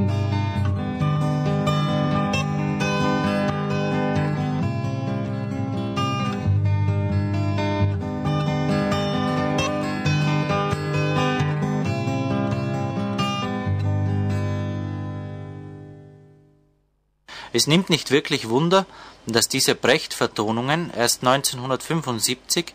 Es 17.59 17.66
nimmt 17.66 17.90
nicht 17.90 18.12
wirklich 18.12 18.48
Wunder, 18.48 18.86
dass 19.26 19.48
diese 19.48 19.74
Brecht-Vertonungen 19.74 20.92
erst 20.96 21.26
1975, 21.26 22.72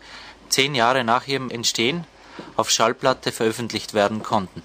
zehn 0.50 0.74
Jahre 0.74 1.04
nach 1.04 1.26
ihrem 1.26 1.48
Entstehen, 1.48 2.04
auf 2.54 2.68
Schallplatte 2.68 3.32
veröffentlicht 3.32 3.94
werden 3.94 4.22
konnten. 4.22 4.62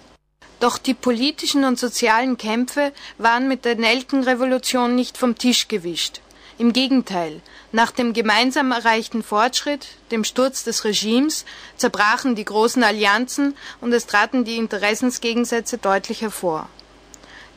Doch 0.59 0.77
die 0.77 0.93
politischen 0.93 1.63
und 1.63 1.79
sozialen 1.79 2.35
Kämpfe 2.35 2.91
waren 3.17 3.47
mit 3.47 3.63
der 3.63 3.77
Nelkenrevolution 3.77 4.93
nicht 4.93 5.17
vom 5.17 5.37
Tisch 5.37 5.69
gewischt. 5.69 6.19
Im 6.57 6.73
Gegenteil, 6.73 7.39
nach 7.71 7.91
dem 7.91 8.11
gemeinsam 8.11 8.73
erreichten 8.73 9.23
Fortschritt, 9.23 9.87
dem 10.11 10.25
Sturz 10.25 10.65
des 10.65 10.83
Regimes, 10.83 11.45
zerbrachen 11.77 12.35
die 12.35 12.43
großen 12.43 12.83
Allianzen 12.83 13.55
und 13.79 13.93
es 13.93 14.05
traten 14.05 14.43
die 14.43 14.57
Interessensgegensätze 14.57 15.77
deutlich 15.77 16.19
hervor. 16.23 16.67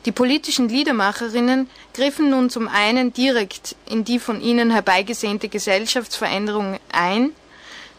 Die 0.05 0.11
politischen 0.11 0.67
Liedermacherinnen 0.67 1.69
griffen 1.93 2.29
nun 2.29 2.49
zum 2.49 2.67
einen 2.67 3.13
direkt 3.13 3.75
in 3.89 4.03
die 4.03 4.19
von 4.19 4.41
ihnen 4.41 4.71
herbeigesehnte 4.71 5.47
Gesellschaftsveränderung 5.47 6.77
ein, 6.91 7.31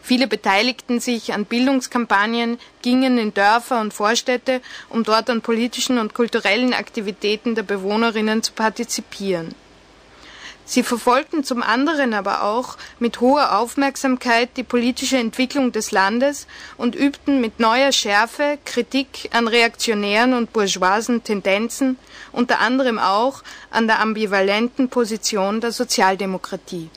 Viele 0.05 0.27
beteiligten 0.27 0.99
sich 0.99 1.33
an 1.33 1.45
Bildungskampagnen, 1.45 2.59
gingen 2.83 3.17
in 3.17 3.33
Dörfer 3.33 3.81
und 3.81 3.91
Vorstädte, 3.91 4.61
um 4.87 5.03
dort 5.03 5.31
an 5.31 5.41
politischen 5.41 5.97
und 5.97 6.13
kulturellen 6.13 6.75
Aktivitäten 6.75 7.55
der 7.55 7.63
Bewohnerinnen 7.63 8.43
zu 8.43 8.53
partizipieren. 8.53 9.55
Sie 10.65 10.81
verfolgten 10.81 11.43
zum 11.43 11.61
anderen 11.61 12.13
aber 12.15 12.43
auch 12.43 12.77
mit 12.99 13.21
hoher 13.21 13.57
Aufmerksamkeit 13.57 14.49
die 14.57 14.63
politische 14.63 15.17
Entwicklung 15.17 15.71
des 15.71 15.91
Landes 15.91 16.47
und 16.75 16.95
übten 16.95 17.39
mit 17.39 17.59
neuer 17.59 17.91
Schärfe 17.91 18.57
Kritik 18.65 19.29
an 19.31 19.47
reaktionären 19.47 20.33
und 20.33 20.53
bourgeoisen 20.53 21.23
Tendenzen, 21.23 21.97
unter 22.31 22.59
anderem 22.59 22.97
auch 22.97 23.43
an 23.69 23.85
der 23.85 23.99
ambivalenten 23.99 24.89
Position 24.89 25.61
der 25.61 25.71
Sozialdemokratie. 25.71 26.89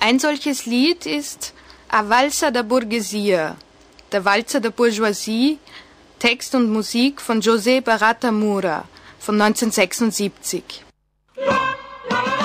Ein 0.00 0.18
solches 0.18 0.66
Lied 0.66 1.06
ist 1.06 1.54
A 1.88 2.08
Valsa 2.08 2.50
da 2.50 2.62
Burguesia, 2.62 3.56
der 4.10 4.24
Walzer 4.24 4.60
der 4.60 4.70
Bourgeoisie, 4.70 5.58
Text 6.18 6.54
und 6.56 6.70
Musik 6.70 7.20
von 7.20 7.40
José 7.40 7.80
Barata 7.80 8.32
Mura 8.32 8.84
von 9.20 9.40
1976. 9.40 10.84
É 12.10 12.37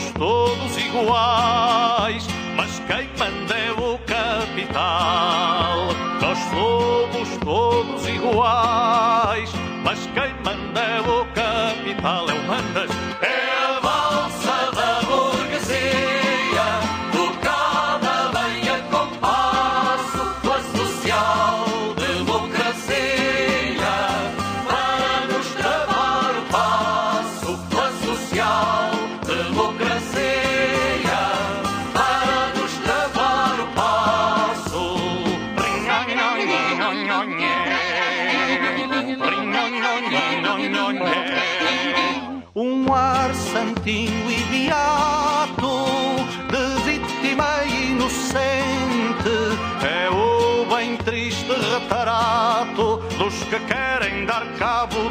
somos 0.00 0.12
todos 0.12 0.76
iguais, 0.78 2.26
mas 2.56 2.80
quem 2.86 3.08
manda 3.18 3.54
é 3.54 3.72
o 3.72 3.98
capital. 3.98 5.88
Nós 6.20 6.38
somos 6.50 7.36
todos 7.44 8.08
iguais, 8.08 9.50
mas 9.84 9.98
quem 10.14 10.32
manda 10.44 10.80
é 10.80 11.00
o 11.00 11.24
capital. 11.34 12.28
É 12.28 12.34
o 12.34 12.46
mandas, 12.46 12.90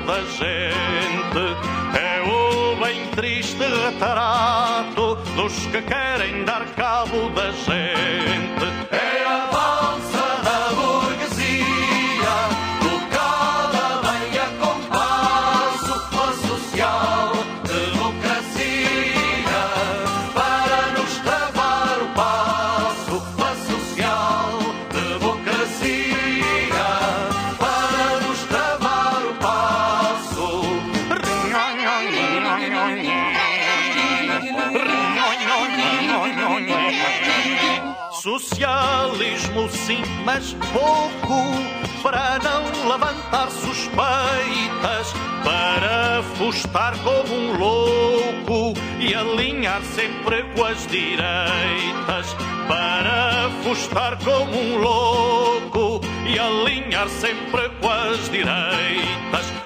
da 0.09 0.21
gente. 0.23 1.39
É 1.93 2.21
o 2.23 2.75
bem 2.83 3.05
triste 3.15 3.61
retrato 3.85 5.15
dos 5.35 5.53
que 5.67 5.81
querem 5.83 6.43
dar 6.45 6.65
cabo 6.75 7.29
da 7.29 7.51
gente. 7.51 8.88
Para 46.49 46.51
fustar 46.51 46.97
como 47.03 47.35
um 47.35 47.57
louco 47.57 48.73
e 48.99 49.13
alinhar 49.13 49.83
sempre 49.83 50.43
com 50.55 50.65
as 50.65 50.87
direitas, 50.87 52.35
para 52.67 53.51
fustar 53.61 54.17
como 54.17 54.59
um 54.59 54.77
louco 54.79 56.01
e 56.25 56.39
alinhar 56.39 57.07
sempre 57.07 57.69
com 57.79 57.89
as 57.89 58.29
direitas. 58.31 59.58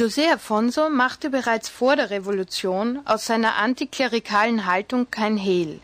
José 0.00 0.32
Afonso 0.32 0.88
machte 0.88 1.28
bereits 1.28 1.68
vor 1.68 1.94
der 1.94 2.08
Revolution 2.08 3.00
aus 3.04 3.26
seiner 3.26 3.56
antiklerikalen 3.56 4.64
Haltung 4.64 5.10
kein 5.10 5.36
Hehl. 5.36 5.78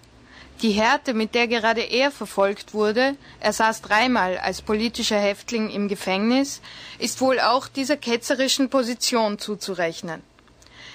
Die 0.63 0.71
Härte, 0.71 1.13
mit 1.13 1.35
der 1.35 1.49
gerade 1.49 1.83
er 1.83 2.11
verfolgt 2.11 2.73
wurde, 2.73 3.15
er 3.41 3.53
saß 3.53 3.83
dreimal 3.83 4.39
als 4.39 4.63
politischer 4.63 5.19
Häftling 5.19 5.69
im 5.69 5.87
Gefängnis, 5.89 6.63
ist 6.99 7.21
wohl 7.21 7.41
auch 7.41 7.69
dieser 7.69 7.99
ketzerischen 7.99 8.71
Position 8.71 9.39
zuzurechnen. 9.39 10.23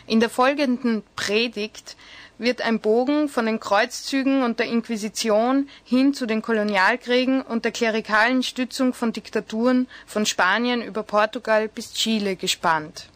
In 0.07 0.19
der 0.19 0.31
folgenden 0.31 1.03
Predigt 1.15 1.97
wird 2.39 2.61
ein 2.63 2.79
Bogen 2.79 3.29
von 3.29 3.45
den 3.45 3.59
Kreuzzügen 3.59 4.41
und 4.41 4.57
der 4.57 4.65
Inquisition 4.65 5.69
hin 5.83 6.15
zu 6.15 6.25
den 6.25 6.41
Kolonialkriegen 6.41 7.43
und 7.43 7.65
der 7.65 7.71
klerikalen 7.71 8.41
Stützung 8.41 8.95
von 8.95 9.13
Diktaturen 9.13 9.87
von 10.07 10.25
Spanien 10.25 10.81
über 10.81 11.03
Portugal 11.03 11.67
bis 11.67 11.93
Chile 11.93 12.35
gespannt. 12.35 13.10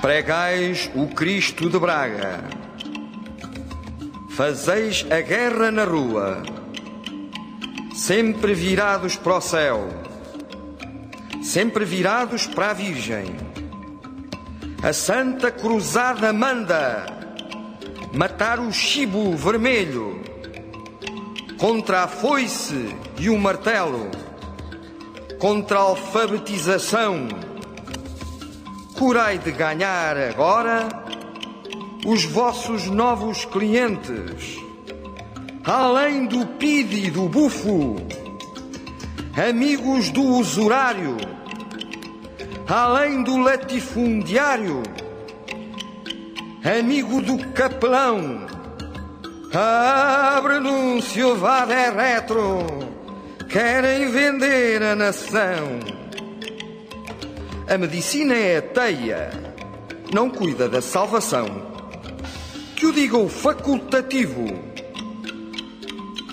Pregais 0.00 0.90
o 0.94 1.06
Cristo 1.06 1.68
de 1.68 1.78
Braga, 1.78 2.42
fazeis 4.30 5.06
a 5.10 5.20
guerra 5.20 5.70
na 5.70 5.84
rua, 5.84 6.42
sempre 7.94 8.54
virados 8.54 9.14
para 9.16 9.36
o 9.36 9.40
céu, 9.40 9.88
sempre 11.42 11.84
virados 11.84 12.46
para 12.46 12.70
a 12.70 12.72
Virgem. 12.72 13.36
A 14.82 14.92
Santa 14.92 15.50
Cruzada 15.50 16.32
manda 16.32 17.06
matar 18.12 18.58
o 18.58 18.72
chibo 18.72 19.36
vermelho 19.36 20.22
contra 21.58 22.04
a 22.04 22.08
foice 22.08 22.94
e 23.18 23.28
o 23.28 23.38
martelo, 23.38 24.10
contra 25.38 25.78
a 25.78 25.82
alfabetização 25.82 27.28
curai 29.00 29.38
de 29.38 29.50
ganhar 29.50 30.14
agora 30.18 30.86
os 32.04 32.22
vossos 32.26 32.84
novos 32.84 33.46
clientes, 33.46 34.58
além 35.64 36.26
do 36.26 36.46
PID 36.46 37.06
e 37.06 37.10
do 37.10 37.26
bufo, 37.26 37.96
amigos 39.36 40.10
do 40.10 40.22
usurário, 40.22 41.16
além 42.66 43.22
do 43.22 43.36
latifundiário, 43.36 44.82
amigo 46.64 47.22
do 47.22 47.38
capelão, 47.52 48.46
abre 49.54 50.54
anúncio 50.54 51.36
vá 51.36 51.64
de 51.64 51.90
retro, 51.90 52.66
querem 53.48 54.10
vender 54.10 54.82
a 54.82 54.96
nação. 54.96 55.78
A 57.68 57.78
medicina 57.78 58.34
é 58.34 58.60
teia, 58.60 59.30
não 60.12 60.28
cuida 60.28 60.68
da 60.68 60.82
salvação. 60.82 61.70
Que 62.74 62.86
o 62.86 62.92
diga 62.92 63.16
o 63.16 63.28
facultativo, 63.28 64.46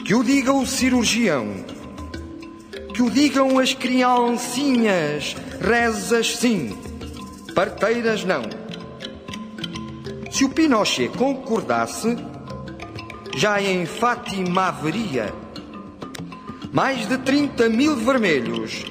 que 0.06 0.16
o 0.16 0.24
diga 0.24 0.54
o 0.54 0.66
cirurgião, 0.66 1.54
que 2.98 3.04
o 3.04 3.12
digam 3.12 3.60
as 3.60 3.76
criancinhas, 3.76 5.36
rezas 5.62 6.36
sim, 6.36 6.76
parteiras 7.54 8.24
não. 8.24 8.42
Se 10.32 10.44
o 10.44 10.50
Pinochet 10.50 11.16
concordasse, 11.16 12.18
já 13.36 13.62
em 13.62 13.86
Fátima 13.86 14.70
haveria 14.70 15.32
mais 16.74 17.08
de 17.08 17.20
30 17.20 17.70
mil 17.70 17.96
vermelhos 17.98 18.84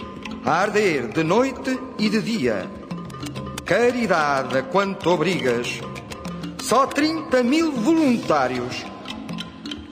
a 0.45 0.53
arder 0.53 1.09
de 1.09 1.25
noite 1.25 1.77
e 1.99 2.09
de 2.09 2.23
dia. 2.23 2.71
Caridade 3.65 4.63
quanto 4.71 5.11
obrigas, 5.11 5.81
só 6.63 6.87
30 6.87 7.43
mil 7.43 7.73
voluntários. 7.73 8.87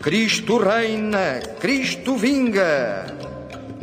Cristo 0.01 0.59
reina, 0.59 1.41
Cristo 1.59 2.15
vinga, 2.15 3.14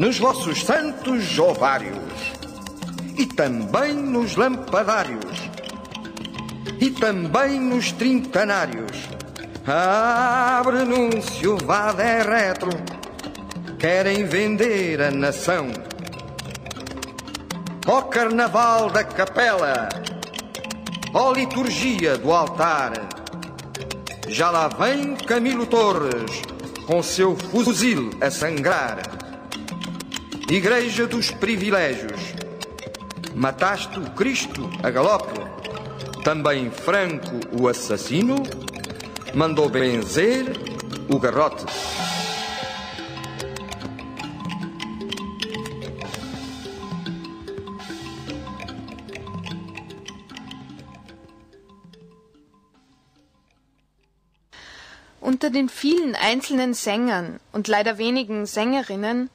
nos 0.01 0.17
vossos 0.17 0.63
santos 0.63 1.37
ovários 1.37 2.33
e 3.15 3.23
também 3.23 3.93
nos 3.93 4.35
lampadários 4.35 5.39
e 6.79 6.89
também 6.89 7.59
nos 7.59 7.91
trintanários. 7.91 9.07
Abre 9.67 10.79
anúncio, 10.79 11.55
vá 11.67 11.91
de 11.91 12.23
retro, 12.23 12.71
querem 13.77 14.25
vender 14.25 14.99
a 15.03 15.11
nação. 15.11 15.67
Ó 17.85 18.01
carnaval 18.01 18.89
da 18.89 19.03
capela, 19.03 19.87
ó 21.13 21.31
liturgia 21.31 22.17
do 22.17 22.31
altar, 22.31 22.93
já 24.27 24.49
lá 24.49 24.67
vem 24.67 25.15
Camilo 25.15 25.67
Torres 25.67 26.41
com 26.87 27.03
seu 27.03 27.35
fuzil 27.35 28.09
a 28.19 28.31
sangrar. 28.31 29.20
Igreja 30.51 31.07
dos 31.07 31.31
privilégios, 31.31 32.19
mataste 33.33 33.97
o 33.97 34.11
Cristo 34.11 34.69
a 34.83 34.89
galope, 34.89 35.39
também 36.25 36.69
Franco 36.69 37.39
o 37.57 37.69
assassino 37.69 38.35
mandou 39.33 39.69
benzer 39.69 40.43
o 41.07 41.17
garrote. 41.17 41.63
Unter 55.21 55.49
den 55.49 55.69
vielen 55.69 56.13
einzelnen 56.15 56.73
Sängern 56.73 57.39
und 57.53 57.69
leider 57.69 57.97
wenigen 57.97 58.45
Sängerinnen 58.45 59.29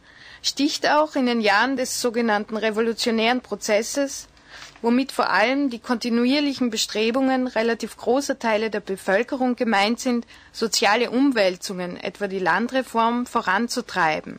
sticht 0.46 0.88
auch 0.88 1.16
in 1.16 1.26
den 1.26 1.40
Jahren 1.40 1.76
des 1.76 2.00
sogenannten 2.00 2.56
revolutionären 2.56 3.40
Prozesses, 3.40 4.28
womit 4.80 5.10
vor 5.10 5.30
allem 5.30 5.70
die 5.70 5.80
kontinuierlichen 5.80 6.70
Bestrebungen 6.70 7.46
relativ 7.48 7.96
großer 7.96 8.38
Teile 8.38 8.70
der 8.70 8.80
Bevölkerung 8.80 9.56
gemeint 9.56 10.00
sind, 10.00 10.26
soziale 10.52 11.10
Umwälzungen, 11.10 11.96
etwa 11.96 12.28
die 12.28 12.38
Landreform, 12.38 13.26
voranzutreiben. 13.26 14.38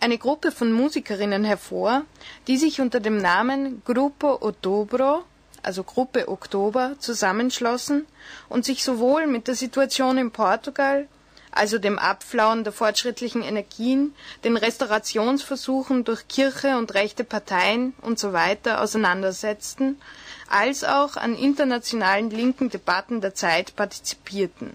Eine 0.00 0.18
Gruppe 0.18 0.50
von 0.50 0.72
Musikerinnen 0.72 1.44
hervor, 1.44 2.02
die 2.46 2.56
sich 2.56 2.80
unter 2.80 3.00
dem 3.00 3.18
Namen 3.18 3.82
Grupo 3.84 4.38
Otobro 4.40 5.24
also 5.62 5.84
Gruppe 5.84 6.28
Oktober, 6.28 6.96
zusammenschlossen 6.98 8.06
und 8.48 8.64
sich 8.64 8.82
sowohl 8.82 9.26
mit 9.26 9.48
der 9.48 9.54
Situation 9.54 10.18
in 10.18 10.30
Portugal 10.30 11.06
also 11.52 11.78
dem 11.78 11.98
Abflauen 11.98 12.64
der 12.64 12.72
fortschrittlichen 12.72 13.42
Energien, 13.42 14.14
den 14.44 14.56
Restaurationsversuchen 14.56 16.04
durch 16.04 16.28
Kirche 16.28 16.76
und 16.78 16.94
rechte 16.94 17.24
Parteien 17.24 17.94
usw. 18.02 18.56
So 18.64 18.70
auseinandersetzten, 18.70 20.00
als 20.48 20.84
auch 20.84 21.16
an 21.16 21.36
internationalen 21.36 22.30
linken 22.30 22.70
Debatten 22.70 23.20
der 23.20 23.34
Zeit 23.34 23.76
partizipierten. 23.76 24.74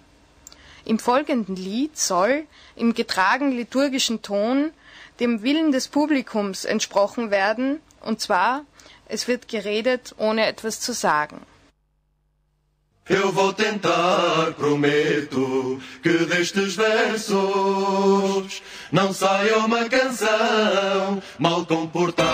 Im 0.86 1.00
folgenden 1.00 1.56
Lied 1.56 1.98
soll, 1.98 2.46
im 2.76 2.94
getragen 2.94 3.52
liturgischen 3.52 4.22
Ton, 4.22 4.72
dem 5.20 5.42
Willen 5.44 5.72
des 5.72 5.88
Publikums 5.88 6.66
entsprochen 6.66 7.32
werden, 7.32 7.80
und 8.02 8.22
zwar, 8.22 8.62
es 9.08 9.28
wird 9.28 9.48
geredet, 9.48 10.14
ohne 10.18 10.46
etwas 10.46 10.80
zu 10.80 10.94
sagen. 10.94 11.42
Eu 13.08 13.32
vou 13.32 13.54
tentar, 13.54 14.54
prometo, 14.58 15.80
que 16.02 16.10
destes 16.26 16.76
versos 16.76 17.36
não 18.92 19.14
saia 19.14 19.60
uma 19.60 19.88
canção 19.88 21.22
mal 21.38 21.64
comportada. 21.68 22.26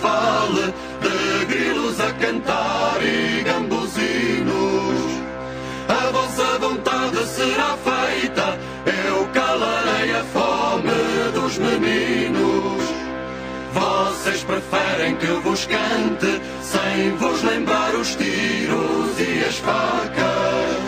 Fale 0.00 0.74
de 1.02 1.44
grilos 1.46 2.00
a 2.00 2.12
cantar 2.14 2.98
e 3.02 3.42
gambuzinos? 3.42 5.00
A 5.88 6.10
vossa 6.10 6.58
vontade 6.58 7.18
será 7.26 7.76
feita, 7.76 8.58
eu 9.06 9.26
calarei 9.28 10.12
a 10.14 10.24
fome 10.24 11.32
dos 11.34 11.58
meninos. 11.58 12.82
Vocês 13.72 14.42
preferem 14.44 15.16
que 15.16 15.26
eu 15.26 15.40
vos 15.42 15.66
cante 15.66 16.40
sem 16.62 17.16
vos 17.16 17.42
lembrar 17.42 17.94
os 17.94 18.14
tiros 18.16 19.18
e 19.18 19.44
as 19.44 19.56
facas? 19.56 20.80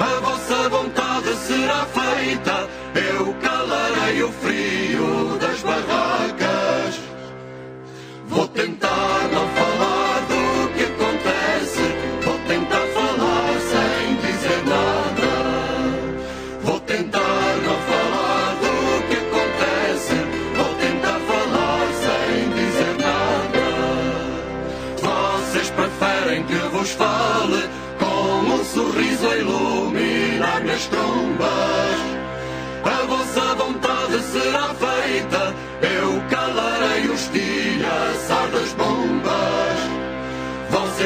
A 0.00 0.20
vossa 0.20 0.68
vontade 0.68 1.34
será 1.46 1.86
feita, 1.86 2.68
eu 2.94 3.34
calarei 3.34 4.22
o 4.22 4.32
frio 4.32 5.38
das 5.38 5.60
barracas. 5.60 6.49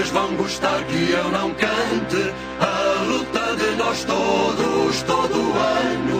Vocês 0.05 0.12
vão 0.12 0.36
gostar 0.36 0.84
que 0.84 1.12
eu 1.12 1.30
não 1.30 1.50
cante 1.55 2.34
a 2.61 3.02
luta 3.05 3.57
de 3.57 3.70
nós 3.76 4.05
todos, 4.05 5.02
todo 5.05 5.34
ano. 5.34 6.13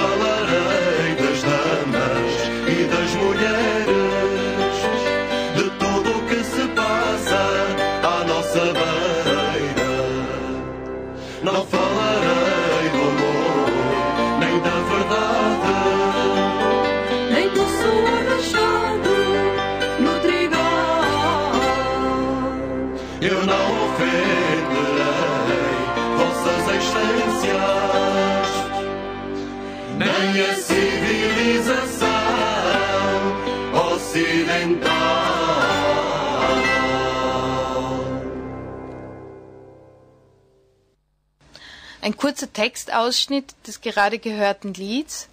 Não 0.00 0.08
falarei 0.08 1.29
civilização 31.50 32.06
ocidental. 33.74 34.90
Ein 42.02 42.16
kurzer 42.16 42.52
Textausschnitt 42.52 43.54
des 43.66 43.80
gerade 43.80 44.18
gehörten 44.18 44.74
Lieds. 44.74 45.28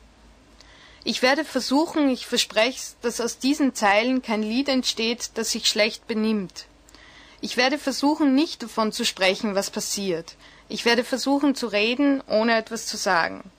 Ich 1.03 1.21
werde 1.21 1.45
versuchen, 1.45 2.09
ich 2.09 2.25
verspreche 2.25 2.95
dass 3.01 3.21
aus 3.21 3.37
diesen 3.37 3.73
Zeilen 3.73 4.21
kein 4.21 4.43
Lied 4.43 4.67
entsteht, 4.67 5.31
das 5.35 5.51
sich 5.51 5.67
schlecht 5.67 6.07
benimmt. 6.07 6.65
Ich 7.39 7.55
werde 7.55 7.77
versuchen, 7.77 8.33
nicht 8.33 8.63
davon 8.63 8.91
zu 8.91 9.05
sprechen, 9.05 9.55
was 9.55 9.69
passiert. 9.69 10.35
Ich 10.67 10.83
werde 10.83 11.03
versuchen 11.03 11.55
zu 11.55 11.67
reden, 11.67 12.21
ohne 12.27 12.57
etwas 12.57 12.87
zu 12.87 12.97
sagen. 12.97 13.49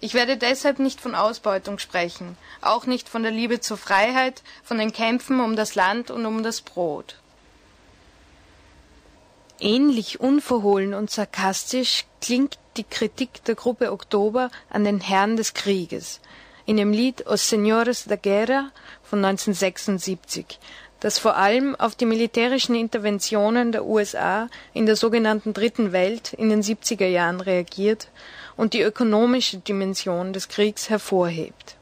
Ich 0.00 0.14
werde 0.14 0.36
deshalb 0.36 0.78
nicht 0.78 1.00
von 1.00 1.14
Ausbeutung 1.14 1.78
sprechen, 1.78 2.36
auch 2.60 2.86
nicht 2.86 3.08
von 3.08 3.22
der 3.22 3.32
Liebe 3.32 3.60
zur 3.60 3.78
Freiheit, 3.78 4.42
von 4.62 4.78
den 4.78 4.92
Kämpfen 4.92 5.40
um 5.40 5.56
das 5.56 5.74
Land 5.74 6.10
und 6.10 6.26
um 6.26 6.42
das 6.42 6.60
Brot. 6.60 7.16
Ähnlich 9.58 10.20
unverhohlen 10.20 10.92
und 10.92 11.10
sarkastisch 11.10 12.04
klingt 12.20 12.58
die 12.76 12.84
Kritik 12.84 13.42
der 13.44 13.54
Gruppe 13.54 13.90
Oktober 13.90 14.50
an 14.68 14.84
den 14.84 15.00
Herren 15.00 15.36
des 15.38 15.54
Krieges 15.54 16.20
in 16.66 16.76
dem 16.76 16.92
Lied 16.92 17.26
Os 17.26 17.48
Senhores 17.48 18.04
da 18.04 18.16
Guerra 18.16 18.70
von 19.02 19.24
1976, 19.24 20.58
das 21.00 21.18
vor 21.18 21.36
allem 21.36 21.76
auf 21.76 21.94
die 21.94 22.06
militärischen 22.06 22.74
Interventionen 22.74 23.70
der 23.70 23.84
USA 23.84 24.48
in 24.74 24.84
der 24.84 24.96
sogenannten 24.96 25.54
Dritten 25.54 25.92
Welt 25.92 26.32
in 26.32 26.50
den 26.50 26.62
70er 26.62 27.06
Jahren 27.06 27.40
reagiert 27.40 28.08
und 28.56 28.72
die 28.72 28.80
ökonomische 28.80 29.58
Dimension 29.58 30.32
des 30.32 30.48
Kriegs 30.48 30.90
hervorhebt. 30.90 31.76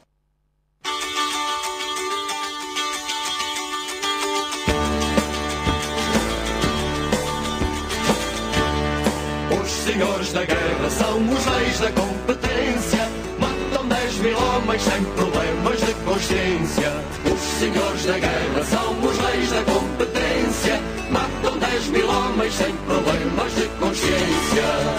senhores 9.95 10.33
da 10.33 10.43
guerra 10.43 10.89
são 10.89 11.17
os 11.29 11.45
reis 11.45 11.79
da 11.79 11.91
competência. 11.91 13.07
Matam 13.39 13.87
10 13.87 14.17
mil 14.17 14.37
homens 14.37 14.81
sem 14.81 15.03
problemas 15.03 15.79
de 15.79 15.93
consciência. 16.05 16.91
Os 17.31 17.39
senhores 17.59 18.05
da 18.05 18.19
guerra 18.19 18.63
são 18.63 18.91
os 18.99 19.17
reis 19.17 19.49
da 19.51 19.63
competência. 19.63 20.81
Matam 21.09 21.57
10 21.59 21.87
mil 21.89 22.07
homens 22.09 22.53
sem 22.53 22.75
problemas 22.75 23.55
de 23.55 23.67
consciência. 23.79 24.94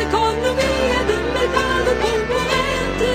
Economia 0.00 1.04
de 1.06 1.16
mercado 1.34 1.90
concorrente, 2.00 3.12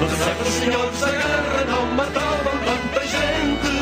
De 0.00 0.16
certo, 0.16 0.42
os 0.42 0.54
senhores 0.54 1.00
da 1.00 1.10
guerra 1.10 1.64
não 1.68 1.86
matavam 1.94 2.56
tanta 2.64 3.06
gente. 3.06 3.72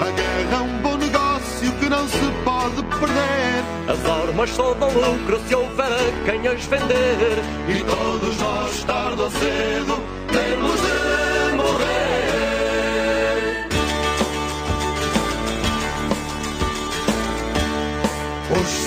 A 0.00 0.10
guerra 0.10 0.56
é 0.56 0.60
um 0.62 0.78
bom 0.78 0.96
negócio 0.96 1.72
que 1.72 1.88
não 1.88 2.08
se 2.08 2.32
pode 2.44 2.82
perder. 2.82 3.64
As 3.86 4.28
armas 4.28 4.50
só 4.50 4.74
dão 4.74 4.90
lucro 4.90 5.40
se 5.46 5.54
houver 5.54 5.84
a 5.84 6.24
quem 6.24 6.48
as 6.48 6.64
vender. 6.64 7.42
E 7.68 7.84
todos 7.84 8.38
nós, 8.38 8.84
tarde 8.84 9.20
ou 9.20 9.30
cedo, 9.30 10.02
temos 10.32 10.80
de 10.80 11.17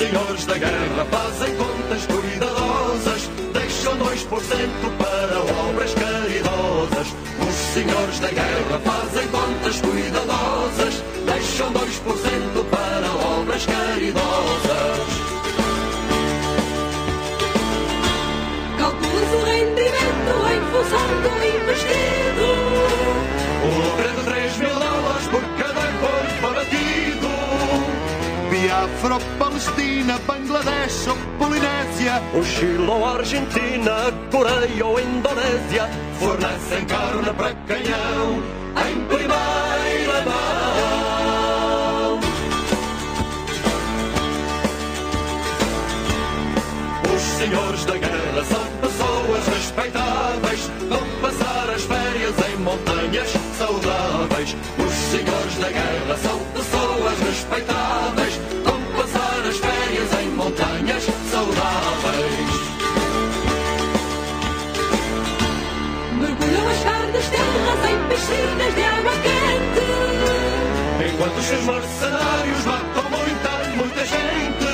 senhores 0.02 0.46
da 0.48 0.58
guerra 0.58 1.06
fazem 1.12 1.56
contas 1.58 2.06
cuidadosas, 2.08 3.30
deixam 3.54 3.96
2% 3.98 4.98
para 4.98 5.40
obras 5.70 5.94
caridosas. 5.94 7.08
Os 7.48 7.56
senhores 7.74 8.20
da 8.20 8.30
guerra 8.30 8.80
fazem 8.84 9.28
contas 9.28 9.80
cuidadosas, 9.80 11.04
deixam 11.24 11.72
2% 11.72 12.66
para 12.72 13.12
obras 13.38 13.66
caridosas. 13.68 15.02
calcula-se 18.80 19.36
o 19.36 19.44
rendimento 19.46 20.34
em 20.52 20.62
função 20.72 21.08
do 21.22 21.30
investido. 21.58 22.48
O 23.64 23.70
lucro 23.86 24.08
é 24.08 24.14
de 24.18 24.24
3 24.24 24.58
mil 24.58 24.74
dólares 24.74 25.28
por 25.28 25.44
cada 25.60 25.71
Biafra 28.72 29.16
ou 29.16 29.22
Palestina, 29.38 30.18
Bangladesh 30.26 31.08
ou 31.08 31.18
Polinésia. 31.38 32.22
O 32.34 32.42
Chile 32.42 32.88
ou 32.88 33.06
Argentina, 33.06 34.14
Coreia 34.32 34.86
ou 34.86 34.98
Indonésia. 34.98 35.90
Fornecem 36.18 36.86
carne 36.86 37.34
para 37.34 37.54
canhão 37.68 38.42
em 38.88 39.04
primeira 39.08 40.22
mão. 40.24 42.20
Os 47.14 47.22
senhores 47.22 47.84
da 47.84 47.98
guerra 47.98 48.46
são 48.46 48.66
pessoas 48.80 49.48
respeitáveis, 49.48 50.72
vão 50.88 51.06
passar 51.22 51.70
as 51.76 51.82
férias 51.82 52.36
em 52.50 52.56
montanhas 52.64 53.34
saudáveis. 53.58 53.91
Piscinas 68.32 68.76
de 68.76 68.84
água 68.84 69.12
quente. 69.26 69.88
Enquanto 71.14 71.38
os 71.38 71.46
seus 71.46 71.66
mercenários 71.66 72.66
matam 72.66 73.04
muita, 73.10 73.52
muita 73.76 74.06
gente. 74.06 74.72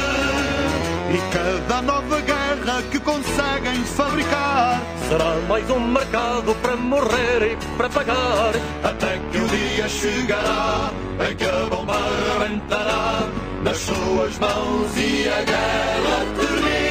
E 1.14 1.18
cada 1.34 1.82
nova 1.82 2.22
guerra 2.22 2.84
que 2.91 2.99
conseguem 2.99 3.84
fabricar. 3.84 4.82
Será 5.10 5.36
mais 5.47 5.70
um 5.70 5.80
mercado 5.80 6.53
para 6.62 6.76
morrer 6.76 7.53
e 7.53 7.78
para 7.78 7.89
pagar. 7.89 8.51
Até 8.84 9.20
que 9.32 9.38
o 9.38 9.47
dia 9.47 9.88
chegará 9.88 10.91
em 11.30 11.36
que 11.36 11.45
a 11.45 11.66
bomba 11.70 11.95
arrebentará 11.95 13.28
nas 13.64 13.78
suas 13.78 14.38
mãos 14.39 14.97
e 14.97 15.30
a 15.30 15.41
guerra 15.43 16.26
terminará. 16.38 16.87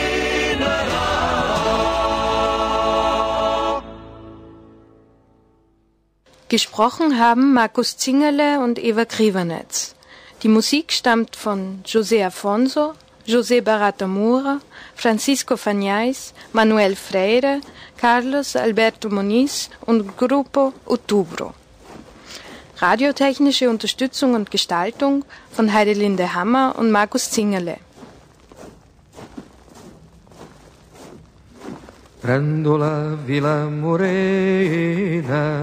Gesprochen 6.48 7.18
haben 7.18 7.54
Markus 7.54 7.96
Zingerle 7.96 8.60
und 8.60 8.78
Eva 8.78 9.04
Krivanetz. 9.04 9.96
Die 10.44 10.48
Musik 10.48 10.92
stammt 10.92 11.34
von 11.34 11.82
José 11.84 12.24
Afonso, 12.24 12.92
José 13.26 13.60
Barata 13.62 14.06
Moura, 14.06 14.60
Francisco 14.94 15.56
Fanhais, 15.56 16.32
Manuel 16.52 16.94
Freire, 16.94 17.60
Carlos 17.96 18.54
Alberto 18.54 19.10
Moniz 19.10 19.70
und 19.80 20.16
Grupo 20.16 20.72
Outubro. 20.84 21.52
Radiotechnische 22.76 23.68
Unterstützung 23.68 24.34
und 24.34 24.52
Gestaltung 24.52 25.24
von 25.50 25.72
Heidelinde 25.72 26.32
Hammer 26.34 26.76
und 26.78 26.92
Markus 26.92 27.28
Zingerle. 27.32 27.78
Grândola 32.22 33.18
Vila 33.26 33.68
Morena, 33.68 35.62